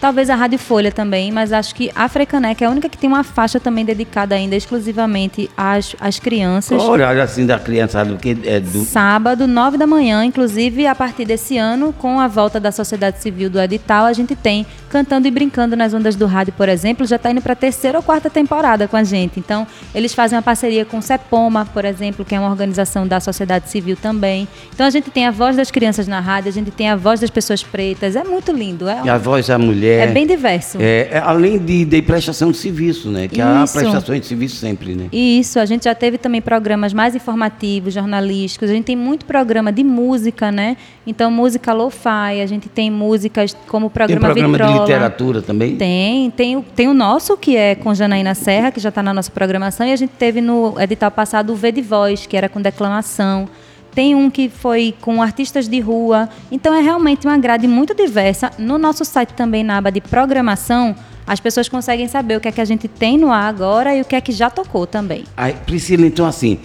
Talvez 0.04 0.30
a 0.30 0.36
Rádio 0.36 0.60
Folha 0.60 0.92
também, 0.92 1.32
mas 1.32 1.54
acho 1.54 1.74
que 1.74 1.90
a 1.96 2.10
Frecanec 2.10 2.62
é 2.62 2.68
a 2.68 2.70
única 2.70 2.90
que 2.90 2.98
tem 2.98 3.10
uma 3.10 3.24
faixa 3.24 3.58
também 3.58 3.86
dedicada 3.86 4.36
ainda 4.36 4.54
exclusivamente 4.54 5.50
às, 5.56 5.96
às 5.98 6.20
crianças. 6.20 6.78
Qual 6.78 6.90
horário 6.90 7.22
assim 7.22 7.46
da 7.46 7.58
criançada? 7.58 8.14
Que 8.18 8.38
é 8.44 8.60
do... 8.60 8.84
Sábado, 8.84 9.48
nove 9.48 9.78
da 9.78 9.88
manhã, 9.88 10.26
inclusive 10.26 10.86
a 10.86 10.94
partir 10.94 11.24
desse 11.24 11.58
ano, 11.58 11.94
com 11.94 12.20
a 12.20 12.28
volta 12.28 12.60
da 12.60 12.70
sociedade 12.70 13.22
civil 13.22 13.50
do 13.50 13.62
edital, 13.62 14.04
a 14.04 14.12
gente 14.12 14.36
tem 14.36 14.66
Cantando 14.90 15.26
e 15.26 15.32
Brincando 15.32 15.76
nas 15.78 15.94
Ondas 15.94 16.18
do 16.18 16.26
Rádio, 16.26 16.52
por 16.58 16.68
exemplo, 16.68 17.08
já 17.08 17.16
está 17.16 17.32
indo 17.32 17.42
para 17.42 17.54
a 17.54 17.56
terceira 17.56 17.98
ou 17.98 18.04
quarta 18.04 18.30
temporada 18.30 18.90
com 18.90 18.98
a 18.98 19.06
gente. 19.06 19.40
Então, 19.40 19.66
eles 19.96 20.14
fazem 20.14 20.38
uma 20.38 20.44
parceria 20.44 20.84
com 20.84 20.98
o 20.98 21.02
CEPOMA, 21.02 21.66
por 21.74 21.86
exemplo, 21.86 22.26
que 22.26 22.36
é 22.36 22.40
uma 22.40 22.50
organização 22.50 23.08
da 23.08 23.22
sociedade 23.22 23.70
civil 23.70 23.96
também. 23.96 24.50
Então, 24.74 24.86
a 24.86 24.90
gente 24.90 25.10
tem 25.10 25.26
a 25.26 25.32
voz 25.32 25.56
das 25.56 25.72
crianças 25.72 26.10
na 26.10 26.20
rádio, 26.20 26.50
a 26.50 26.54
gente 26.54 26.72
tem 26.72 26.90
a 26.90 26.96
voz 26.98 27.22
das 27.22 27.30
pessoas 27.30 27.64
pretas. 27.64 28.18
É 28.18 28.24
muito 28.26 28.52
lindo. 28.52 28.90
É 28.90 29.02
um... 29.02 29.06
E 29.06 29.10
a 29.10 29.18
voz 29.18 29.48
da 29.48 29.58
mulher 29.58 29.93
é, 29.94 30.04
é 30.04 30.08
bem 30.08 30.26
diverso. 30.26 30.78
É, 30.80 31.10
é, 31.12 31.22
além 31.24 31.58
de, 31.58 31.86
de 31.86 32.02
prestação 32.02 32.52
de 32.52 32.58
serviço, 32.58 33.10
né? 33.10 33.28
Que 33.28 33.40
Isso. 33.40 33.44
há 33.44 33.68
prestações 33.68 34.22
de 34.22 34.28
serviço 34.28 34.56
sempre, 34.56 34.96
né? 34.96 35.08
Isso, 35.12 35.60
a 35.60 35.66
gente 35.66 35.86
já 35.86 35.96
teve 35.96 36.18
também 36.18 36.42
programas 36.42 36.94
mais 36.94 37.16
informativos, 37.16 37.94
jornalísticos. 37.94 38.70
A 38.70 38.74
gente 38.74 38.86
tem 38.86 38.96
muito 38.96 39.26
programa 39.26 39.72
de 39.72 39.84
música, 39.84 40.52
né? 40.52 40.78
Então, 41.06 41.30
música 41.30 41.74
lo-fi, 41.74 42.42
a 42.42 42.46
gente 42.46 42.70
tem 42.70 42.90
músicas 42.90 43.56
como 43.68 43.88
o 43.88 43.90
programa 43.90 44.34
Tem 44.34 44.44
programa 44.44 44.58
Vitrola. 44.58 44.74
de 44.74 44.92
literatura 44.92 45.42
também? 45.42 45.76
Tem, 45.76 46.32
tem, 46.32 46.62
tem 46.76 46.88
o 46.88 46.94
nosso, 46.94 47.36
que 47.38 47.58
é 47.58 47.76
com 47.76 47.94
Janaína 47.94 48.36
Serra, 48.36 48.72
que 48.72 48.80
já 48.80 48.90
está 48.90 49.04
na 49.04 49.14
nossa 49.14 49.32
programação, 49.32 49.86
e 49.86 49.92
a 49.92 49.96
gente 49.96 50.12
teve 50.12 50.42
no 50.42 50.76
edital 50.80 51.12
passado 51.12 51.52
o 51.52 51.56
V 51.56 51.72
de 51.72 51.82
Voz, 51.82 52.26
que 52.26 52.38
era 52.38 52.48
com 52.48 52.62
declamação. 52.62 53.48
Tem 53.96 54.16
um 54.16 54.30
que 54.30 54.50
foi 54.50 54.94
com 55.02 55.22
artistas 55.22 55.68
de 55.68 55.80
rua. 55.80 56.28
Então 56.52 56.74
é 56.74 56.82
realmente 56.82 57.28
uma 57.28 57.38
grade 57.38 57.68
muito 57.68 57.94
diversa. 57.94 58.52
No 58.58 58.78
nosso 58.78 59.06
site 59.06 59.34
também, 59.34 59.64
na 59.64 59.78
aba 59.78 59.92
de 59.92 60.02
programação, 60.02 60.96
as 61.26 61.40
pessoas 61.40 61.70
conseguem 61.70 62.08
saber 62.08 62.38
o 62.38 62.42
que 62.42 62.48
é 62.48 62.52
que 62.52 62.62
a 62.62 62.66
gente 62.66 62.88
tem 62.88 63.18
no 63.18 63.32
ar 63.32 63.48
agora 63.48 63.96
e 63.96 64.02
o 64.02 64.06
que 64.06 64.16
é 64.16 64.22
que 64.22 64.32
já 64.32 64.50
tocou 64.50 64.86
também. 64.86 65.24
Aí, 65.38 65.54
Priscila, 65.54 66.06
então 66.06 66.26
assim, 66.26 66.60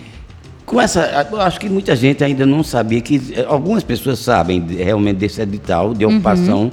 com 0.67 0.81
essa, 0.81 1.27
acho 1.41 1.61
que 1.61 1.69
muita 1.69 1.95
gente 1.95 2.23
ainda 2.25 2.45
não 2.45 2.63
sabia 2.63 3.01
que 3.01 3.35
eh, 3.35 3.45
algumas 3.49 3.83
pessoas 3.83 4.19
sabem 4.19 4.61
realmente 4.67 5.17
desse 5.17 5.41
edital 5.41 5.95
de 5.95 6.05
ocupação 6.05 6.65
uhum. 6.65 6.71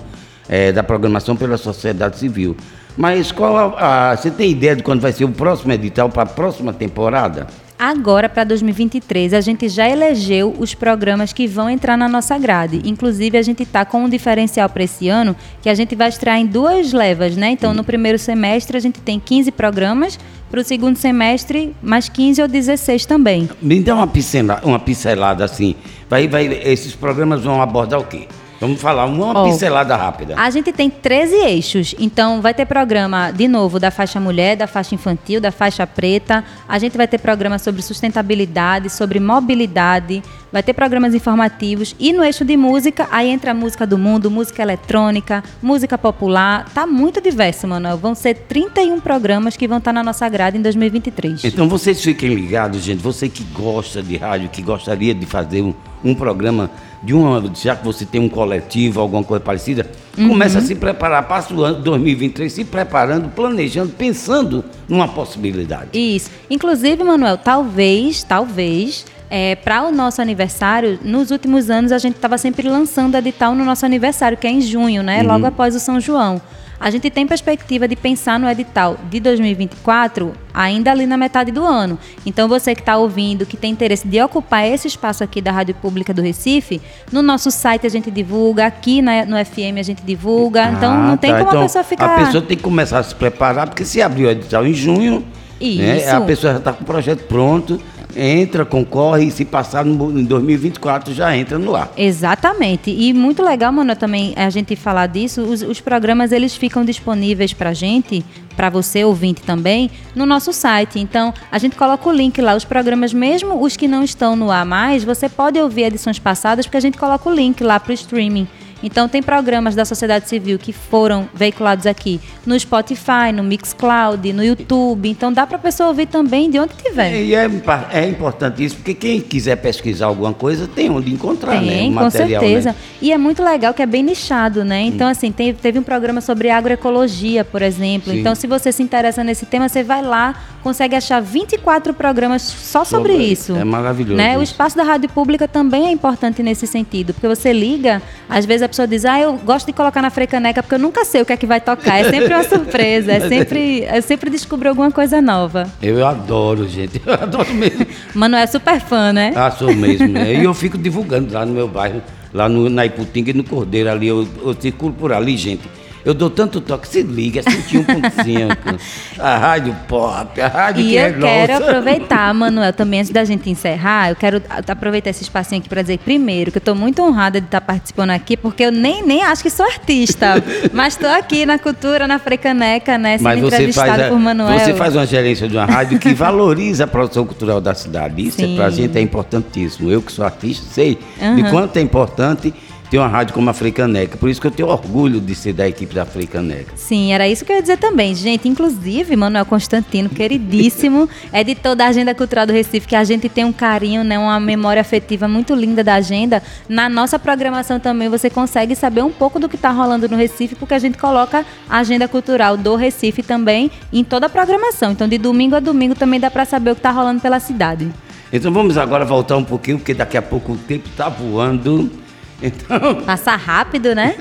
é, 0.50 0.72
da 0.72 0.84
programação 0.84 1.36
pela 1.36 1.58
sociedade 1.58 2.18
civil. 2.18 2.58
Mas 2.98 3.32
qual 3.32 3.58
a, 3.58 4.12
a, 4.12 4.18
você 4.18 4.32
tem 4.32 4.52
ideia 4.52 4.76
de 4.76 4.84
quando 4.84 5.02
vai 5.02 5.12
ser 5.12 5.26
o 5.26 5.30
próximo 5.30 5.72
edital 5.72 6.10
para 6.10 6.24
a 6.24 6.26
próxima 6.26 6.74
temporada? 6.74 7.48
Agora, 7.78 8.30
para 8.30 8.46
2023, 8.46 9.34
a 9.34 9.42
gente 9.42 9.68
já 9.68 9.90
elegeu 9.90 10.56
os 10.58 10.74
programas 10.74 11.34
que 11.34 11.46
vão 11.46 11.70
entrar 11.70 11.98
na 11.98 12.08
nossa 12.08 12.38
grade. 12.38 12.82
Inclusive, 12.86 13.38
a 13.38 13.42
gente 13.42 13.64
está 13.64 13.84
com 13.84 14.06
um 14.06 14.10
diferencial 14.10 14.70
para 14.70 14.84
esse 14.84 15.10
ano, 15.10 15.36
que 15.62 15.70
a 15.70 15.74
gente 15.74 15.94
vai 15.94 16.08
estrear 16.08 16.40
em 16.40 16.46
duas 16.46 16.94
levas, 16.94 17.36
né? 17.36 17.50
Então, 17.50 17.74
no 17.74 17.84
primeiro 17.84 18.18
semestre, 18.18 18.78
a 18.78 18.80
gente 18.80 19.02
tem 19.02 19.20
15 19.20 19.52
programas, 19.52 20.18
para 20.50 20.62
o 20.62 20.64
segundo 20.64 20.96
semestre, 20.96 21.76
mais 21.82 22.08
15 22.08 22.42
ou 22.42 22.48
16 22.48 23.06
também. 23.06 23.50
Me 23.62 23.82
dá 23.82 23.96
uma 23.96 24.08
pincelada, 24.08 24.66
uma 24.66 24.80
pincelada 24.80 25.44
assim. 25.44 25.76
Vai, 26.10 26.30
vai, 26.30 26.46
esses 26.64 26.96
programas 26.96 27.44
vão 27.44 27.62
abordar 27.62 28.00
o 28.00 28.06
quê? 28.06 28.28
Vamos 28.60 28.82
falar 28.82 29.06
uma 29.06 29.42
oh, 29.42 29.44
pincelada 29.46 29.96
rápida. 29.96 30.36
A 30.38 30.50
gente 30.50 30.72
tem 30.72 30.90
13 30.90 31.36
eixos, 31.36 31.96
então 32.00 32.42
vai 32.42 32.54
ter 32.54 32.66
programa, 32.66 33.32
de 33.32 33.48
novo, 33.48 33.80
da 33.80 33.92
faixa 33.92 34.20
mulher, 34.20 34.56
da 34.56 34.68
faixa 34.68 34.96
infantil, 34.96 35.42
da 35.42 35.52
faixa 35.52 35.86
preta. 35.86 36.44
A 36.68 36.80
gente 36.80 36.96
vai 36.96 37.08
ter 37.08 37.18
programa 37.18 37.60
sobre 37.60 37.82
sustentabilidade, 37.82 38.90
sobre 38.90 39.20
mobilidade, 39.20 40.24
vai 40.52 40.64
ter 40.64 40.74
programas 40.74 41.14
informativos. 41.14 41.96
E 42.00 42.14
no 42.14 42.24
eixo 42.24 42.46
de 42.46 42.56
música, 42.56 43.08
aí 43.12 43.30
entra 43.30 43.52
a 43.52 43.54
música 43.54 43.86
do 43.86 43.98
mundo, 43.98 44.32
música 44.32 44.62
eletrônica, 44.62 45.44
música 45.62 45.98
popular. 45.98 46.66
Tá 46.74 46.88
muito 46.88 47.20
diverso, 47.20 47.68
Manuel. 47.68 47.98
Vão 47.98 48.16
ser 48.16 48.36
31 48.36 49.02
programas 49.02 49.58
que 49.58 49.68
vão 49.68 49.80
estar 49.80 49.92
na 49.92 50.04
nossa 50.04 50.28
grade 50.30 50.58
em 50.58 50.62
2023. 50.62 51.44
Então 51.44 51.68
vocês 51.68 52.02
fiquem 52.02 52.34
ligados, 52.34 52.82
gente. 52.82 53.02
Você 53.02 53.28
que 53.28 53.44
gosta 53.44 54.02
de 54.02 54.16
rádio, 54.16 54.50
que 54.50 54.62
gostaria 54.62 55.14
de 55.14 55.26
fazer 55.26 55.62
um, 55.62 55.74
um 56.06 56.16
programa 56.16 56.70
de 57.04 57.14
uma, 57.14 57.44
já 57.54 57.76
que 57.76 57.84
você 57.84 58.06
tem 58.06 58.20
um 58.20 58.30
coletivo, 58.30 59.00
alguma 59.00 59.24
coisa 59.24 59.44
parecida, 59.44 59.90
uhum. 60.18 60.30
começa 60.30 60.60
a 60.60 60.62
se 60.62 60.76
preparar, 60.76 61.28
passa 61.28 61.54
o 61.54 61.64
ano 61.64 61.82
2023 61.82 62.52
se 62.52 62.64
preparando, 62.64 63.30
planejando, 63.30 63.92
pensando 63.92 64.64
numa 64.88 65.08
possibilidade. 65.08 65.90
Isso. 65.94 66.32
Inclusive, 66.50 67.04
Manuel, 67.04 67.38
talvez, 67.38 68.24
talvez, 68.24 69.06
é, 69.30 69.56
para 69.56 69.84
o 69.84 69.92
nosso 69.92 70.22
aniversário, 70.22 71.00
nos 71.04 71.32
últimos 71.32 71.70
anos 71.70 71.92
a 71.92 71.98
gente 71.98 72.16
estava 72.16 72.38
sempre 72.38 72.68
lançando 72.68 73.16
edital 73.16 73.56
no 73.56 73.66
nosso 73.66 73.86
aniversário, 73.86 74.38
que 74.38 74.48
é 74.48 74.52
em 74.52 74.62
junho, 74.62 75.02
né? 75.02 75.22
Uhum. 75.22 75.28
Logo 75.28 75.46
após 75.46 75.76
o 75.76 75.80
São 75.80 76.00
João. 76.00 76.42
A 76.80 76.90
gente 76.90 77.10
tem 77.10 77.26
perspectiva 77.26 77.88
de 77.88 77.96
pensar 77.96 78.38
no 78.38 78.50
edital 78.50 78.98
de 79.10 79.20
2024 79.22 80.34
ainda 80.54 80.92
ali 80.92 81.06
na 81.06 81.16
metade 81.16 81.52
do 81.52 81.64
ano. 81.64 81.98
Então, 82.26 82.50
você 82.50 82.76
que 82.76 82.82
está 82.82 82.98
ouvindo, 82.98 83.46
que 83.46 83.56
tem 83.56 83.72
interesse 83.72 84.06
de 84.06 84.22
ocupar 84.22 84.68
esse 84.68 84.88
espaço 84.88 85.24
aqui 85.24 85.42
da 85.42 85.52
Rádio 85.52 85.74
Pública 85.76 86.14
do 86.14 86.22
Recife, 86.22 86.82
no 87.12 87.22
nosso 87.22 87.50
site 87.50 87.88
a 87.88 87.90
gente 87.90 88.12
divulga, 88.12 88.66
aqui 88.66 89.02
na, 89.02 89.26
no 89.26 89.38
FM 89.44 89.80
a 89.80 89.84
gente 89.84 90.04
divulga. 90.04 90.70
Então, 90.70 90.92
ah, 90.92 91.08
não 91.08 91.18
tem 91.18 91.32
tá. 91.32 91.38
como 91.38 91.50
então, 91.50 91.62
a 91.62 91.64
pessoa 91.64 91.84
ficar. 91.84 92.06
A 92.06 92.26
pessoa 92.26 92.44
tem 92.44 92.58
que 92.58 92.64
começar 92.64 93.00
a 93.00 93.04
se 93.04 93.16
preparar, 93.16 93.68
porque 93.68 93.86
se 93.86 94.02
abrir 94.02 94.26
o 94.26 94.30
edital 94.30 94.68
em 94.68 94.74
junho, 94.74 95.26
né, 95.62 96.10
a 96.12 96.22
pessoa 96.22 96.54
já 96.54 96.60
está 96.60 96.74
com 96.74 96.84
o 96.84 96.86
projeto 96.86 97.24
pronto 97.24 97.80
entra, 98.16 98.66
concorre 98.66 99.26
e 99.26 99.32
se 99.32 99.46
passar 99.46 99.84
no, 99.84 100.18
em 100.18 100.24
2024 100.24 101.14
já 101.14 101.36
entra 101.36 101.58
no 101.58 101.76
ar. 101.76 101.92
Exatamente. 101.98 102.90
E 102.90 103.14
muito 103.14 103.44
legal, 103.44 103.72
mano, 103.72 103.96
também 103.96 104.34
a 104.36 104.50
gente 104.50 104.76
falar 104.76 105.08
disso. 105.08 105.42
Os, 105.42 105.62
os 105.62 105.82
programas 105.82 106.32
eles 106.32 106.56
ficam 106.56 106.86
disponíveis 106.86 107.54
para 107.54 107.74
gente, 107.74 108.24
para 108.56 108.70
você 108.70 109.04
ouvinte 109.04 109.42
também, 109.42 109.92
no 110.16 110.26
nosso 110.26 110.54
site. 110.54 111.00
Então 111.00 111.34
a 111.52 111.58
gente 111.58 111.76
coloca 111.76 112.08
o 112.08 112.12
link 112.12 112.42
lá. 112.42 112.56
Os 112.56 112.66
programas, 112.66 113.14
mesmo 113.14 113.62
os 113.62 113.76
que 113.76 113.88
não 113.88 114.04
estão 114.04 114.36
no 114.36 114.52
ar 114.52 114.66
mais, 114.66 115.04
você 115.04 115.28
pode 115.28 115.60
ouvir 115.60 115.84
edições 115.84 116.20
passadas 116.20 116.66
porque 116.66 116.78
a 116.78 116.82
gente 116.82 116.98
coloca 116.98 117.30
o 117.30 117.34
link 117.34 117.64
lá 117.64 117.80
para 117.80 117.92
o 117.92 117.94
streaming. 117.94 118.48
Então 118.84 119.08
tem 119.08 119.22
programas 119.22 119.76
da 119.76 119.86
sociedade 119.86 120.28
civil 120.28 120.60
que 120.60 120.72
foram 120.72 121.28
veiculados 121.34 121.86
aqui 121.86 122.20
no 122.46 122.60
Spotify, 122.60 123.32
no 123.34 123.44
Mixcloud, 123.44 124.32
no 124.34 124.44
YouTube. 124.44 125.10
Então 125.10 125.32
dá 125.32 125.48
para 125.48 125.58
a 125.58 125.60
pessoa 125.60 125.90
ouvir 125.90 126.08
também 126.08 126.50
de 126.50 126.60
onde 126.60 126.74
tiver. 126.76 127.16
E 127.16 127.34
é, 127.34 127.50
é, 127.92 128.08
importante 128.08 128.64
isso, 128.64 128.76
porque 128.76 128.94
quem 128.94 129.22
quiser 129.22 129.56
pesquisar 129.56 130.08
alguma 130.08 130.34
coisa 130.34 130.68
tem 130.68 130.90
onde 130.90 131.12
encontrar, 131.12 131.60
tem, 131.60 131.66
né? 131.66 131.84
Com 131.86 132.04
material, 132.04 132.42
certeza. 132.42 132.70
Né? 132.70 132.76
E 133.02 133.12
é 133.12 133.18
muito 133.18 133.44
legal 133.44 133.74
que 133.74 133.82
é 133.82 133.86
bem 133.86 134.04
nichado, 134.04 134.64
né? 134.64 134.82
Então, 134.82 135.08
assim, 135.08 135.32
tem, 135.32 135.54
teve 135.54 135.80
um 135.80 135.84
programa 135.84 136.22
sobre 136.22 136.50
agroecologia, 136.50 137.44
por 137.44 137.62
exemplo. 137.62 138.12
Sim. 138.12 138.20
Então, 138.20 138.36
se 138.36 138.48
você 138.48 138.72
se 138.72 138.84
interessa 138.84 139.24
nesse 139.24 139.46
tema, 139.46 139.68
você 139.68 139.84
vai 139.84 140.02
lá, 140.02 140.36
consegue 140.62 140.96
achar 140.96 141.22
24 141.22 141.94
programas 141.94 142.42
só 142.42 142.84
sobre, 142.84 143.14
sobre 143.14 143.24
isso. 143.26 143.56
É 143.56 143.64
maravilhoso. 143.64 144.18
Né? 144.18 144.38
O 144.38 144.42
espaço 144.42 144.76
da 144.76 144.84
rádio 144.84 145.10
pública 145.10 145.48
também 145.48 145.88
é 145.88 145.92
importante 145.92 146.42
nesse 146.42 146.68
sentido, 146.68 147.14
porque 147.14 147.28
você 147.28 147.54
liga, 147.54 148.02
às 148.30 148.46
vezes 148.46 148.64
a 148.66 148.70
pessoa 148.70 148.88
diz, 148.88 149.06
ah, 149.06 149.20
eu 149.20 149.34
gosto 149.38 149.68
de 149.68 149.74
colocar 149.74 150.02
na 150.02 150.10
frecaneca 150.10 150.62
porque 150.62 150.76
eu 150.76 150.80
nunca 150.80 151.06
sei 151.06 151.22
o 151.22 151.26
que 151.26 151.34
é 151.34 151.38
que 151.38 151.46
vai 151.46 151.62
tocar. 151.62 152.00
É 152.00 152.10
sempre 152.10 152.34
uma 152.34 152.44
surpresa, 152.48 153.12
é 153.12 153.28
sempre, 153.28 153.84
é 153.84 154.02
sempre 154.02 154.30
descobrir 154.30 154.70
alguma 154.70 154.92
coisa 154.92 155.22
nova. 155.22 155.68
Eu 155.82 156.06
adoro, 156.06 156.68
gente. 156.68 157.02
Eu 157.06 157.14
adoro 157.14 157.54
mesmo. 157.54 157.86
Mano, 158.14 158.36
é 158.36 158.48
super 158.48 158.80
fã, 158.80 159.14
né? 159.14 159.34
Ah, 159.36 159.52
sou 159.52 159.74
mesmo. 159.74 160.08
Né? 160.08 160.34
E 160.34 160.44
eu 160.44 160.54
fico 160.56 160.78
divulgando 160.78 161.34
lá 161.34 161.46
no 161.46 161.54
meu 161.54 161.68
bairro, 161.68 162.02
lá 162.34 162.50
no, 162.50 162.70
na 162.70 162.86
Iputinga 162.86 163.32
e 163.32 163.34
no 163.34 163.44
Cordeiro 163.44 163.90
ali. 163.90 164.08
Eu, 164.08 164.28
eu 164.44 164.56
circulo 164.60 164.94
por 164.94 165.14
ali, 165.14 165.38
gente. 165.38 165.64
Eu 166.06 166.14
dou 166.14 166.30
tanto 166.30 166.62
toque, 166.62 166.88
se 166.88 167.02
liga, 167.02 167.42
101.5. 167.42 168.80
a 169.20 169.38
rádio 169.38 169.76
pop, 169.88 170.40
a 170.40 170.48
rádio 170.48 170.86
e 170.86 170.90
que 170.90 170.98
é 170.98 171.10
nossa. 171.10 171.26
E 171.26 171.42
eu 171.42 171.48
quero 171.48 171.66
aproveitar, 171.66 172.32
Manuel, 172.36 172.72
também 172.72 173.00
antes 173.00 173.12
da 173.12 173.26
gente 173.26 173.50
encerrar, 173.50 174.12
eu 174.12 174.16
quero 174.16 174.40
aproveitar 174.68 175.10
esse 175.10 175.24
espacinho 175.24 175.60
aqui 175.60 175.68
para 175.68 175.82
dizer, 175.82 175.98
primeiro, 175.98 176.52
que 176.52 176.58
eu 176.58 176.60
estou 176.60 176.76
muito 176.76 177.02
honrada 177.02 177.42
de 177.42 177.48
estar 177.48 177.60
participando 177.60 178.12
aqui, 178.12 178.38
porque 178.38 178.64
eu 178.64 178.72
nem, 178.72 179.02
nem 179.02 179.24
acho 179.24 179.42
que 179.42 179.50
sou 179.50 179.66
artista, 179.66 180.44
mas 180.72 180.94
estou 180.94 181.10
aqui 181.10 181.44
na 181.44 181.58
cultura, 181.58 182.08
na 182.08 182.20
Frecaneca, 182.20 183.00
né, 183.00 183.18
sendo 183.18 183.24
mas 183.24 183.40
você 183.40 183.56
entrevistada 183.56 183.98
faz, 183.98 184.10
por 184.10 184.20
Manuel. 184.20 184.60
Você 184.60 184.76
faz 184.76 184.96
uma 184.96 185.08
gerência 185.08 185.48
de 185.48 185.58
uma 185.58 185.66
rádio 185.66 185.98
que 185.98 186.14
valoriza 186.14 186.84
a 186.84 186.88
produção 186.88 187.26
cultural 187.26 187.60
da 187.60 187.74
cidade. 187.74 188.28
Isso 188.28 188.44
é, 188.44 188.56
para 188.56 188.68
a 188.68 188.70
gente 188.70 188.96
é 188.96 189.02
importantíssimo. 189.02 189.90
Eu 189.90 190.04
que 190.04 190.12
sou 190.12 190.24
artista, 190.24 190.68
sei 190.72 191.00
uhum. 191.20 191.36
de 191.36 191.50
quanto 191.50 191.78
é 191.78 191.82
importante 191.82 192.54
tem 192.96 193.02
uma 193.02 193.10
rádio 193.10 193.34
como 193.34 193.50
a 193.50 193.54
Freicaneca. 193.54 194.16
Por 194.16 194.30
isso 194.30 194.40
que 194.40 194.48
eu 194.48 194.52
tenho 194.52 194.70
orgulho 194.70 195.20
de 195.20 195.36
ser 195.36 195.52
da 195.52 195.68
equipe 195.68 195.94
da 195.94 196.06
Freicaneca. 196.06 196.72
Sim, 196.78 197.12
era 197.12 197.28
isso 197.28 197.44
que 197.44 197.52
eu 197.52 197.58
ia 197.58 197.62
dizer 197.62 197.78
também. 197.78 198.16
Gente, 198.16 198.48
inclusive, 198.48 199.18
Manuel 199.18 199.46
Constantino, 199.46 200.08
queridíssimo, 200.08 201.10
editor 201.34 201.76
da 201.76 201.88
Agenda 201.88 202.16
Cultural 202.16 202.46
do 202.46 202.54
Recife, 202.54 202.88
que 202.88 202.96
a 202.96 203.04
gente 203.04 203.28
tem 203.28 203.44
um 203.44 203.52
carinho, 203.52 204.02
né, 204.02 204.18
uma 204.18 204.40
memória 204.40 204.80
afetiva 204.80 205.28
muito 205.28 205.54
linda 205.54 205.84
da 205.84 205.96
agenda. 205.96 206.42
Na 206.70 206.88
nossa 206.88 207.20
programação 207.20 207.82
também 207.82 208.08
você 208.08 208.30
consegue 208.30 208.78
saber 208.78 209.04
um 209.04 209.12
pouco 209.12 209.40
do 209.40 209.50
que 209.50 209.58
está 209.58 209.72
rolando 209.72 210.08
no 210.08 210.16
Recife, 210.16 210.56
porque 210.56 210.74
a 210.74 210.80
gente 210.80 210.98
coloca 210.98 211.46
a 211.70 211.80
Agenda 211.80 212.08
Cultural 212.08 212.56
do 212.56 212.78
Recife 212.78 213.22
também 213.22 213.70
em 213.92 214.06
toda 214.06 214.28
a 214.28 214.30
programação. 214.30 214.94
Então, 214.94 215.06
de 215.06 215.18
domingo 215.18 215.54
a 215.54 215.60
domingo 215.60 215.96
também 215.96 216.18
dá 216.18 216.32
para 216.32 216.46
saber 216.46 216.72
o 216.72 216.76
que 216.76 216.80
está 216.80 216.92
rolando 216.92 217.20
pela 217.20 217.42
cidade. 217.42 217.92
Então 218.32 218.54
vamos 218.54 218.78
agora 218.78 219.04
voltar 219.04 219.36
um 219.36 219.44
pouquinho, 219.44 219.80
porque 219.80 219.94
daqui 219.94 220.16
a 220.16 220.22
pouco 220.22 220.54
o 220.54 220.58
tempo 220.58 220.88
está 220.88 221.10
voando. 221.10 222.05
Então... 222.42 223.02
Passa 223.06 223.36
rápido, 223.36 223.94
né? 223.96 224.16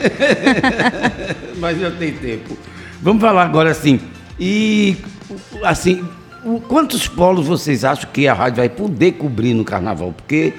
Mas 1.59 1.81
eu 1.81 1.97
tenho 1.97 2.17
tempo. 2.19 2.57
Vamos 3.01 3.21
falar 3.21 3.45
agora 3.45 3.71
assim. 3.71 4.01
E 4.39 4.97
assim, 5.63 6.07
quantos 6.69 7.09
polos 7.09 7.47
vocês 7.47 7.85
acham 7.85 8.11
que 8.13 8.27
a 8.27 8.35
rádio 8.35 8.57
vai 8.57 8.69
poder 8.69 9.13
cobrir 9.13 9.55
no 9.55 9.65
carnaval? 9.65 10.13
Porque 10.17 10.55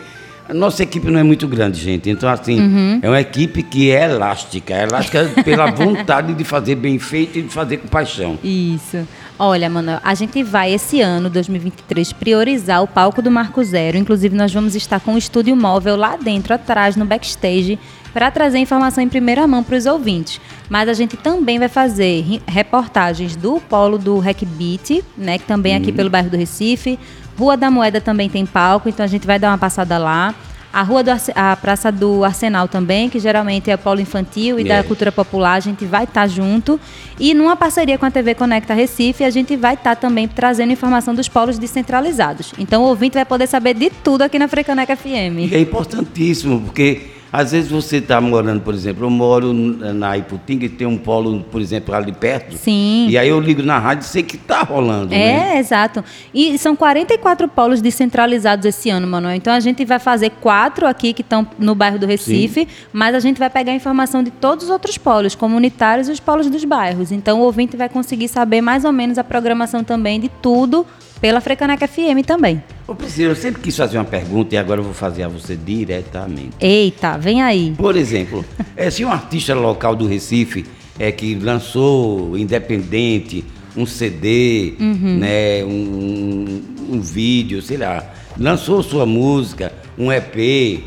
a 0.48 0.54
nossa 0.54 0.84
equipe 0.84 1.10
não 1.10 1.20
é 1.20 1.24
muito 1.24 1.48
grande, 1.48 1.82
gente. 1.82 2.10
Então, 2.10 2.30
assim, 2.30 2.60
uhum. 2.60 3.00
é 3.02 3.10
uma 3.10 3.20
equipe 3.20 3.64
que 3.64 3.92
é 3.92 4.06
elástica. 4.06 4.74
É 4.74 4.84
elástica 4.84 5.26
pela 5.44 5.72
vontade 5.72 6.34
de 6.34 6.44
fazer 6.44 6.76
bem 6.76 7.00
feito 7.00 7.40
e 7.40 7.42
de 7.44 7.50
fazer 7.50 7.78
com 7.78 7.88
paixão. 7.88 8.38
Isso. 8.44 9.08
Olha, 9.38 9.70
Manuel, 9.70 10.00
a 10.04 10.14
gente 10.14 10.42
vai 10.44 10.74
esse 10.74 11.02
ano, 11.02 11.30
2023, 11.30 12.14
priorizar 12.14 12.82
o 12.82 12.88
palco 12.88 13.22
do 13.22 13.32
Marco 13.32 13.64
Zero. 13.64 13.98
Inclusive, 13.98 14.36
nós 14.36 14.54
vamos 14.54 14.76
estar 14.76 15.00
com 15.00 15.16
o 15.16 15.18
estúdio 15.18 15.56
móvel 15.56 15.98
lá 15.98 16.16
dentro, 16.16 16.54
atrás, 16.54 16.96
no 16.96 17.06
backstage, 17.06 17.78
para 18.14 18.32
trazer 18.32 18.60
informação 18.60 19.04
em 19.04 19.10
primeira 19.10 19.46
mão 19.46 19.62
para 19.62 19.76
os 19.76 19.86
ouvintes. 19.86 20.40
Mas 20.70 20.88
a 20.88 20.94
gente 20.94 21.18
também 21.18 21.60
vai 21.60 21.68
fazer 21.68 22.24
reportagens 22.48 23.36
do 23.36 23.60
polo 23.60 23.98
do 23.98 24.22
Beat, 24.22 25.04
né, 25.18 25.38
que 25.38 25.44
também 25.46 25.74
é 25.74 25.76
aqui 25.76 25.90
uhum. 25.90 25.96
pelo 25.98 26.10
bairro 26.10 26.30
do 26.30 26.38
Recife. 26.38 26.98
Rua 27.38 27.58
da 27.58 27.70
Moeda 27.70 28.00
também 28.00 28.30
tem 28.30 28.46
palco, 28.46 28.88
então 28.88 29.04
a 29.04 29.08
gente 29.08 29.28
vai 29.28 29.38
dar 29.38 29.50
uma 29.50 29.58
passada 29.58 29.98
lá. 29.98 30.34
A 30.72 30.82
rua 30.82 31.02
do 31.02 31.12
a 31.36 31.56
Praça 31.56 31.90
do 31.90 32.26
Arsenal 32.26 32.68
também, 32.68 33.10
que 33.10 33.18
geralmente 33.18 33.72
é 33.72 33.76
o 33.76 33.78
polo 33.78 34.02
infantil 34.02 34.60
e 34.60 34.64
da 34.66 34.84
cultura 34.84 35.10
popular, 35.10 35.54
a 35.54 35.60
gente 35.62 35.86
vai 35.86 36.04
estar 36.04 36.22
tá 36.22 36.28
junto. 36.28 36.78
E 37.18 37.34
numa 37.34 37.56
parceria 37.56 37.98
com 37.98 38.06
a 38.06 38.12
TV 38.12 38.36
Conecta 38.36 38.74
Recife, 38.74 39.24
a 39.24 39.30
gente 39.30 39.56
vai 39.56 39.76
estar 39.76 39.96
tá 39.96 40.02
também 40.02 40.28
trazendo 40.28 40.74
informação 40.74 41.16
dos 41.16 41.30
polos 41.30 41.58
descentralizados. 41.58 42.54
Então 42.60 42.84
o 42.84 42.88
ouvinte 42.88 43.14
vai 43.14 43.24
poder 43.24 43.48
saber 43.48 43.74
de 43.74 43.90
tudo 43.90 44.24
aqui 44.24 44.38
na 44.38 44.50
Frecaneca 44.50 44.98
FM. 44.98 45.50
E 45.50 45.56
é 45.56 45.60
importantíssimo, 45.62 46.60
porque 46.60 47.15
às 47.32 47.52
vezes 47.52 47.70
você 47.70 47.98
está 47.98 48.22
morando, 48.22 48.62
por 48.62 48.74
exemplo, 48.74 49.06
eu 49.06 49.10
moro 49.10 49.54
na 49.54 50.18
Iputinga 50.18 50.66
e 50.66 50.70
tem 50.70 50.88
um 50.88 50.98
polo, 50.98 51.42
por 51.52 51.60
exemplo, 51.60 51.94
ali 51.94 52.12
perto. 52.12 52.58
Sim. 52.58 53.08
E 53.10 53.18
aí 53.18 53.28
eu 53.28 53.40
ligo 53.40 53.62
na 53.62 53.78
rádio 53.78 54.04
e 54.04 54.08
sei 54.08 54.24
que 54.24 54.36
está 54.36 54.62
rolando. 54.64 55.14
É, 55.14 55.18
né? 55.18 55.60
exato. 55.60 56.04
E 56.34 56.58
são 56.58 56.76
44 56.76 57.48
polos 57.48 57.82
descentralizados 57.82 58.66
esse 58.66 58.90
ano, 58.90 59.06
Manuel. 59.08 59.36
Então 59.36 59.54
a 59.54 59.60
gente 59.60 59.84
vai 59.84 60.00
fazer 60.00 60.30
quatro 60.42 60.88
aqui 60.88 61.14
que 61.14 61.22
estão 61.22 61.48
no 61.60 61.76
bairro 61.76 62.00
do 62.00 62.06
Recife, 62.06 62.62
Sim. 62.62 62.68
mas 62.94 63.14
a 63.14 63.20
gente 63.20 63.38
vai 63.38 63.50
pegar 63.50 63.74
informação 63.74 64.24
de 64.24 64.32
todos 64.32 64.66
os 64.66 64.70
outros 64.70 64.98
polos, 64.98 65.36
comunitários 65.36 66.08
e 66.08 66.12
os 66.12 66.20
polos 66.20 66.50
dos 66.50 66.64
bairros. 66.64 67.12
Então 67.12 67.42
o 67.42 67.44
ouvinte 67.44 67.76
vai 67.76 67.90
conseguir 67.90 68.28
saber 68.28 68.62
mais 68.62 68.86
ou 68.86 68.92
menos 68.92 69.18
a 69.18 69.24
programação 69.24 69.84
também 69.84 70.20
de 70.20 70.30
tudo 70.42 70.86
pela 71.20 71.42
Frecaneca 71.42 71.88
FM 71.88 72.26
também. 72.26 72.62
Ô 72.88 72.94
Priscila, 72.94 73.32
eu 73.32 73.36
sempre 73.36 73.62
quis 73.62 73.76
fazer 73.76 73.98
uma 73.98 74.06
pergunta 74.06 74.56
e 74.56 74.58
agora 74.58 74.80
eu 74.80 74.84
vou 74.84 74.94
fazer 74.94 75.24
a 75.24 75.28
você 75.28 75.56
diretamente. 75.56 76.52
Eita, 76.60 77.18
vem 77.18 77.42
aí. 77.42 77.74
Por 77.78 77.96
exemplo, 77.96 78.46
é, 78.76 78.90
se 78.90 79.04
um 79.04 79.12
artista 79.12 79.54
local 79.56 79.96
do 79.96 80.08
Recife 80.08 80.66
é 81.00 81.12
que 81.12 81.36
lançou 81.36 82.38
independente 82.38 83.44
um 83.76 83.86
CD, 83.86 84.76
uhum. 84.80 85.18
né, 85.18 85.64
um, 85.66 86.62
um, 86.90 87.02
vídeo, 87.02 87.62
sei 87.62 87.78
lá, 87.78 88.04
lançou 88.38 88.82
sua 88.82 89.06
música, 89.06 89.74
um 89.98 90.12
EP, 90.12 90.84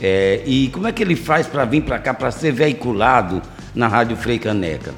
é, 0.00 0.42
e 0.46 0.68
como 0.68 0.86
é 0.86 0.92
que 0.92 1.02
ele 1.02 1.16
faz 1.16 1.46
para 1.46 1.64
vir 1.64 1.82
para 1.82 1.98
cá 1.98 2.14
para 2.14 2.30
ser 2.30 2.52
veiculado 2.52 3.42
na 3.74 3.88
Rádio 3.88 4.16
Frei 4.16 4.38
Caneca? 4.38 4.94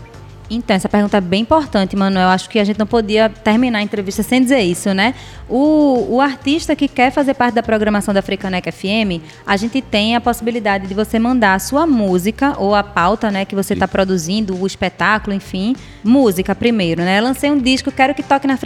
Então, 0.55 0.77
essa 0.77 0.89
pergunta 0.89 1.17
é 1.17 1.21
bem 1.21 1.43
importante, 1.43 1.97
Manuel. 1.97 2.29
Acho 2.29 2.49
que 2.49 2.59
a 2.59 2.65
gente 2.65 2.79
não 2.79 2.87
podia 2.87 3.29
terminar 3.29 3.79
a 3.79 3.83
entrevista 3.83 4.23
sem 4.23 4.43
dizer 4.43 4.61
isso, 4.61 4.93
né? 4.93 5.15
O, 5.49 6.17
o 6.17 6.21
artista 6.21 6.77
que 6.77 6.87
quer 6.87 7.11
fazer 7.11 7.35
parte 7.35 7.55
da 7.55 7.63
programação 7.63 8.13
da 8.13 8.21
Frecanec 8.21 8.71
FM, 8.71 9.23
a 9.47 9.57
gente 9.57 9.81
tem 9.81 10.15
a 10.15 10.21
possibilidade 10.21 10.87
de 10.87 10.95
você 10.95 11.19
mandar 11.19 11.55
a 11.55 11.59
sua 11.59 11.87
música 11.87 12.55
ou 12.59 12.75
a 12.75 12.83
pauta, 12.83 13.31
né, 13.31 13.45
que 13.45 13.55
você 13.55 13.73
está 13.75 13.89
produzindo, 13.89 14.61
o 14.61 14.67
espetáculo, 14.67 15.35
enfim. 15.35 15.75
Música 16.05 16.55
primeiro, 16.55 17.03
né? 17.03 17.21
Lancei 17.21 17.51
um 17.51 17.59
disco, 17.59 17.91
quero 17.91 18.15
que 18.15 18.23
toque 18.23 18.47
na. 18.47 18.59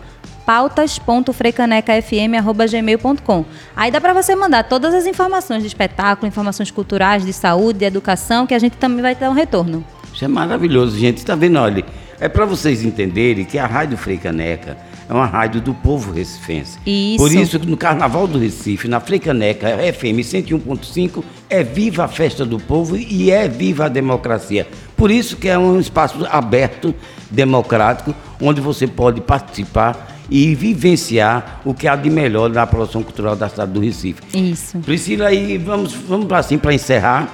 pautas.frecanecafm.gmail.com 0.45 3.45
Aí 3.75 3.89
dá 3.89 3.99
para 3.99 4.13
você 4.13 4.35
mandar 4.35 4.65
todas 4.65 4.93
as 4.93 5.07
informações 5.07 5.63
de 5.63 5.67
espetáculo, 5.67 6.27
informações 6.27 6.69
culturais, 6.69 7.25
de 7.25 7.33
saúde, 7.33 7.79
de 7.79 7.85
educação, 7.85 8.45
que 8.45 8.53
a 8.53 8.59
gente 8.59 8.77
também 8.77 9.01
vai 9.01 9.15
ter 9.15 9.27
um 9.27 9.33
retorno. 9.33 9.83
Isso 10.13 10.23
é 10.23 10.27
maravilhoso, 10.27 10.99
gente. 10.99 11.17
Está 11.17 11.33
vendo? 11.33 11.57
Olha, 11.57 11.83
é 12.23 12.29
para 12.29 12.45
vocês 12.45 12.85
entenderem 12.85 13.43
que 13.43 13.59
a 13.59 13.67
Rádio 13.67 13.97
Freicaneca 13.97 14.77
é 15.09 15.13
uma 15.13 15.25
rádio 15.25 15.59
do 15.59 15.73
povo 15.73 16.09
recifense. 16.13 16.79
Isso. 16.85 17.17
Por 17.17 17.29
isso 17.29 17.59
que 17.59 17.67
no 17.67 17.75
Carnaval 17.75 18.25
do 18.27 18.39
Recife, 18.39 18.87
na 18.87 19.01
Freicaneca 19.01 19.67
FM 19.93 20.23
101.5, 20.23 21.21
é 21.49 21.65
viva 21.65 22.05
a 22.05 22.07
festa 22.07 22.45
do 22.45 22.57
povo 22.57 22.95
e 22.95 23.29
é 23.29 23.45
viva 23.49 23.87
a 23.87 23.89
democracia. 23.89 24.65
Por 24.95 25.11
isso 25.11 25.35
que 25.35 25.49
é 25.49 25.59
um 25.59 25.77
espaço 25.81 26.25
aberto, 26.31 26.95
democrático, 27.29 28.15
onde 28.39 28.61
você 28.61 28.87
pode 28.87 29.19
participar 29.19 30.17
e 30.29 30.55
vivenciar 30.55 31.59
o 31.65 31.73
que 31.73 31.89
há 31.89 31.95
de 31.97 32.09
melhor 32.09 32.49
na 32.49 32.65
produção 32.65 33.03
cultural 33.03 33.35
da 33.35 33.49
cidade 33.49 33.73
do 33.73 33.81
Recife. 33.81 34.21
Isso. 34.33 34.79
Priscila, 34.79 35.27
aí 35.27 35.57
vamos, 35.57 35.91
vamos 35.91 36.31
assim 36.31 36.57
para 36.57 36.73
encerrar. 36.73 37.27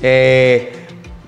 É, 0.00 0.85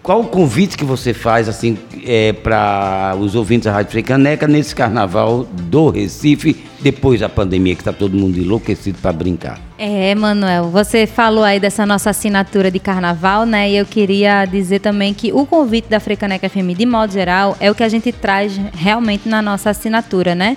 qual 0.09 0.21
o 0.21 0.25
convite 0.25 0.75
que 0.75 0.87
você 0.87 1.13
faz 1.13 1.51
assim 1.51 1.77
é, 2.03 2.33
para 2.33 3.15
os 3.21 3.35
ouvintes 3.35 3.67
da 3.67 3.73
Rádio 3.73 3.93
Frecaneca 3.93 4.49
nesse 4.49 4.75
carnaval 4.75 5.45
do 5.45 5.91
Recife, 5.91 6.65
depois 6.81 7.21
da 7.21 7.29
pandemia, 7.29 7.75
que 7.75 7.83
está 7.83 7.93
todo 7.93 8.17
mundo 8.17 8.39
enlouquecido 8.39 8.97
para 9.03 9.13
brincar? 9.13 9.61
É, 9.77 10.15
Manuel, 10.15 10.71
você 10.71 11.07
falou 11.07 11.45
aí 11.45 11.61
dessa 11.61 11.85
nossa 11.85 12.09
assinatura 12.09 12.71
de 12.71 12.79
carnaval, 12.79 13.45
né? 13.45 13.69
E 13.69 13.77
eu 13.77 13.85
queria 13.85 14.47
dizer 14.47 14.79
também 14.79 15.13
que 15.13 15.31
o 15.31 15.45
convite 15.45 15.91
da 15.91 16.01
Frecaneca 16.01 16.49
FM, 16.49 16.75
de 16.75 16.87
modo 16.87 17.13
geral, 17.13 17.55
é 17.61 17.71
o 17.71 17.75
que 17.75 17.83
a 17.83 17.89
gente 17.91 18.11
traz 18.11 18.59
realmente 18.73 19.29
na 19.29 19.43
nossa 19.43 19.69
assinatura, 19.69 20.35
né? 20.35 20.57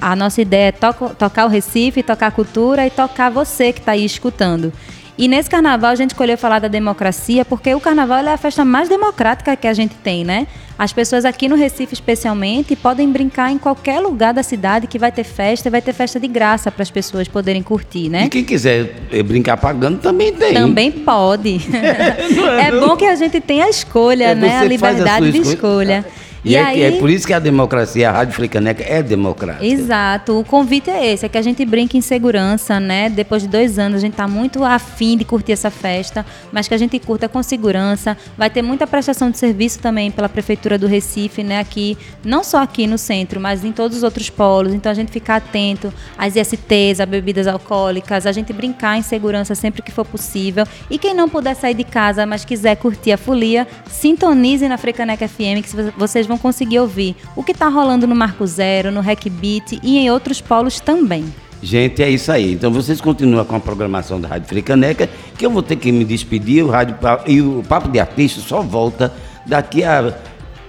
A 0.00 0.16
nossa 0.16 0.40
ideia 0.40 0.68
é 0.68 0.72
to 0.72 1.14
tocar 1.18 1.44
o 1.44 1.48
Recife, 1.50 2.02
tocar 2.02 2.28
a 2.28 2.30
cultura 2.30 2.86
e 2.86 2.90
tocar 2.90 3.30
você 3.30 3.70
que 3.70 3.80
está 3.80 3.92
aí 3.92 4.04
escutando. 4.06 4.72
E 5.18 5.26
nesse 5.26 5.50
carnaval 5.50 5.90
a 5.90 5.94
gente 5.96 6.10
escolheu 6.10 6.38
falar 6.38 6.60
da 6.60 6.68
democracia 6.68 7.44
porque 7.44 7.74
o 7.74 7.80
carnaval 7.80 8.18
é 8.24 8.32
a 8.32 8.36
festa 8.36 8.64
mais 8.64 8.88
democrática 8.88 9.56
que 9.56 9.66
a 9.66 9.74
gente 9.74 9.96
tem, 9.96 10.24
né? 10.24 10.46
As 10.78 10.92
pessoas 10.92 11.24
aqui 11.24 11.48
no 11.48 11.56
Recife, 11.56 11.92
especialmente, 11.92 12.76
podem 12.76 13.10
brincar 13.10 13.50
em 13.50 13.58
qualquer 13.58 13.98
lugar 13.98 14.32
da 14.32 14.44
cidade 14.44 14.86
que 14.86 14.96
vai 14.96 15.10
ter 15.10 15.24
festa 15.24 15.68
e 15.68 15.70
vai 15.72 15.82
ter 15.82 15.92
festa 15.92 16.20
de 16.20 16.28
graça 16.28 16.70
para 16.70 16.84
as 16.84 16.90
pessoas 16.90 17.26
poderem 17.26 17.64
curtir, 17.64 18.08
né? 18.08 18.26
E 18.26 18.28
quem 18.28 18.44
quiser 18.44 18.94
eh, 19.10 19.20
brincar 19.24 19.56
pagando 19.56 19.98
também 19.98 20.32
tem. 20.32 20.54
Também 20.54 20.92
pode. 20.92 21.60
É, 21.74 22.62
é, 22.62 22.68
é 22.68 22.78
bom 22.78 22.96
que 22.96 23.04
a 23.04 23.16
gente 23.16 23.40
tenha 23.40 23.64
a 23.64 23.68
escolha, 23.68 24.26
é, 24.26 24.34
né? 24.36 24.58
A 24.58 24.64
liberdade 24.64 25.26
a 25.26 25.30
de 25.32 25.38
escolha. 25.38 26.04
escolha. 26.04 26.27
E, 26.44 26.52
e 26.52 26.56
é, 26.56 26.62
aí... 26.62 26.82
é, 26.82 26.92
por 26.92 27.10
isso 27.10 27.26
que 27.26 27.32
a 27.32 27.38
democracia, 27.38 28.08
a 28.08 28.12
Rádio 28.12 28.34
Fricaneca 28.34 28.84
é 28.86 29.02
democrática. 29.02 29.64
Exato. 29.64 30.38
O 30.38 30.44
convite 30.44 30.90
é 30.90 31.12
esse, 31.12 31.26
é 31.26 31.28
que 31.28 31.38
a 31.38 31.42
gente 31.42 31.64
brinque 31.64 31.98
em 31.98 32.00
segurança, 32.00 32.78
né? 32.78 33.10
Depois 33.10 33.42
de 33.42 33.48
dois 33.48 33.78
anos, 33.78 33.98
a 33.98 34.00
gente 34.00 34.12
está 34.12 34.28
muito 34.28 34.64
afim 34.64 35.16
de 35.16 35.24
curtir 35.24 35.52
essa 35.52 35.70
festa, 35.70 36.24
mas 36.52 36.68
que 36.68 36.74
a 36.74 36.78
gente 36.78 36.98
curta 36.98 37.28
com 37.28 37.42
segurança. 37.42 38.16
Vai 38.36 38.50
ter 38.50 38.62
muita 38.62 38.86
prestação 38.86 39.30
de 39.30 39.38
serviço 39.38 39.78
também 39.80 40.10
pela 40.10 40.28
Prefeitura 40.28 40.78
do 40.78 40.86
Recife, 40.86 41.42
né? 41.42 41.58
Aqui, 41.58 41.96
não 42.24 42.44
só 42.44 42.62
aqui 42.62 42.86
no 42.86 42.98
centro, 42.98 43.40
mas 43.40 43.64
em 43.64 43.72
todos 43.72 43.98
os 43.98 44.02
outros 44.02 44.30
polos. 44.30 44.72
Então 44.72 44.90
a 44.90 44.94
gente 44.94 45.10
ficar 45.10 45.36
atento 45.36 45.92
às 46.16 46.36
ISTs, 46.36 47.00
a 47.00 47.06
bebidas 47.06 47.46
alcoólicas, 47.46 48.26
a 48.26 48.32
gente 48.32 48.52
brincar 48.52 48.96
em 48.96 49.02
segurança 49.02 49.54
sempre 49.54 49.82
que 49.82 49.90
for 49.90 50.04
possível. 50.04 50.64
E 50.90 50.98
quem 50.98 51.14
não 51.14 51.28
puder 51.28 51.54
sair 51.54 51.74
de 51.74 51.84
casa, 51.84 52.24
mas 52.26 52.44
quiser 52.44 52.76
curtir 52.76 53.12
a 53.12 53.18
folia, 53.18 53.66
sintonize 53.86 54.68
na 54.68 54.78
Frecaneca 54.78 55.26
FM, 55.26 55.62
que 55.62 55.68
vocês 55.96 56.26
vão 56.28 56.38
conseguir 56.38 56.78
ouvir 56.78 57.16
o 57.34 57.42
que 57.42 57.52
está 57.52 57.68
rolando 57.68 58.06
no 58.06 58.14
Marco 58.14 58.46
Zero, 58.46 58.92
no 58.92 59.00
Rec 59.00 59.28
Beat 59.28 59.80
e 59.82 59.98
em 59.98 60.10
outros 60.10 60.40
polos 60.40 60.78
também. 60.78 61.24
Gente, 61.60 62.02
é 62.02 62.08
isso 62.08 62.30
aí. 62.30 62.52
Então 62.52 62.70
vocês 62.70 63.00
continuam 63.00 63.44
com 63.44 63.56
a 63.56 63.60
programação 63.60 64.20
da 64.20 64.28
Rádio 64.28 64.48
Fricaneca, 64.48 65.08
que 65.36 65.44
eu 65.44 65.50
vou 65.50 65.62
ter 65.62 65.76
que 65.76 65.90
me 65.90 66.04
despedir. 66.04 66.62
O 66.64 66.68
rádio 66.68 66.96
e 67.26 67.42
o 67.42 67.64
Papo 67.68 67.88
de 67.88 67.98
Artista 67.98 68.40
só 68.40 68.62
volta 68.62 69.12
daqui 69.44 69.82
a 69.82 70.14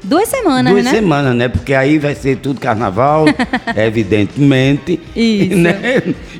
Duas 0.04 0.30
semanas, 0.30 0.72
Duas 0.72 0.86
né? 0.86 0.92
Duas 0.92 1.02
semanas, 1.02 1.36
né? 1.36 1.50
Porque 1.50 1.74
aí 1.74 1.98
vai 1.98 2.16
ser 2.16 2.38
tudo 2.38 2.60
carnaval, 2.60 3.26
evidentemente. 3.76 5.00
Isso. 5.16 5.58
Né? 5.58 5.76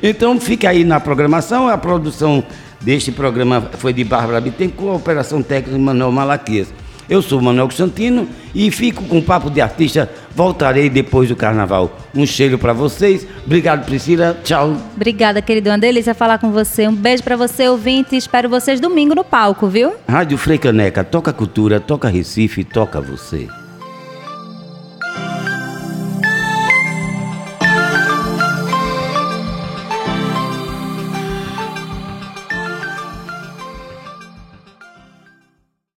Então 0.02 0.40
fica 0.40 0.70
aí 0.70 0.82
na 0.82 0.98
programação. 0.98 1.68
A 1.68 1.76
produção 1.76 2.42
deste 2.80 3.12
programa 3.12 3.60
foi 3.78 3.92
de 3.92 4.02
Bárbara 4.02 4.40
Bittencourt, 4.40 4.94
a 4.94 4.96
operação 4.96 5.42
técnica 5.42 5.76
de 5.76 5.82
Manuel 5.84 6.10
Malaquias. 6.10 6.72
Eu 7.10 7.20
sou 7.20 7.40
Manuel 7.40 7.66
Constantino 7.66 8.28
e 8.54 8.70
fico 8.70 9.02
com 9.04 9.18
o 9.18 9.22
Papo 9.22 9.50
de 9.50 9.60
Artista. 9.60 10.08
Voltarei 10.32 10.88
depois 10.88 11.28
do 11.28 11.34
carnaval. 11.34 11.98
Um 12.14 12.24
cheiro 12.24 12.56
para 12.56 12.72
vocês. 12.72 13.26
Obrigado, 13.44 13.84
Priscila. 13.84 14.38
Tchau. 14.44 14.76
Obrigada, 14.94 15.42
querido. 15.42 15.70
Uma 15.70 15.78
delícia 15.78 16.14
falar 16.14 16.38
com 16.38 16.52
você. 16.52 16.86
Um 16.86 16.94
beijo 16.94 17.24
para 17.24 17.36
você, 17.36 17.68
ouvinte. 17.68 18.16
Espero 18.16 18.48
vocês 18.48 18.78
domingo 18.78 19.12
no 19.12 19.24
palco, 19.24 19.66
viu? 19.66 19.94
Rádio 20.08 20.38
Freicaneca. 20.38 21.02
Toca 21.02 21.32
cultura, 21.32 21.80
toca 21.80 22.08
Recife, 22.08 22.62
toca 22.62 23.00
você. 23.00 23.48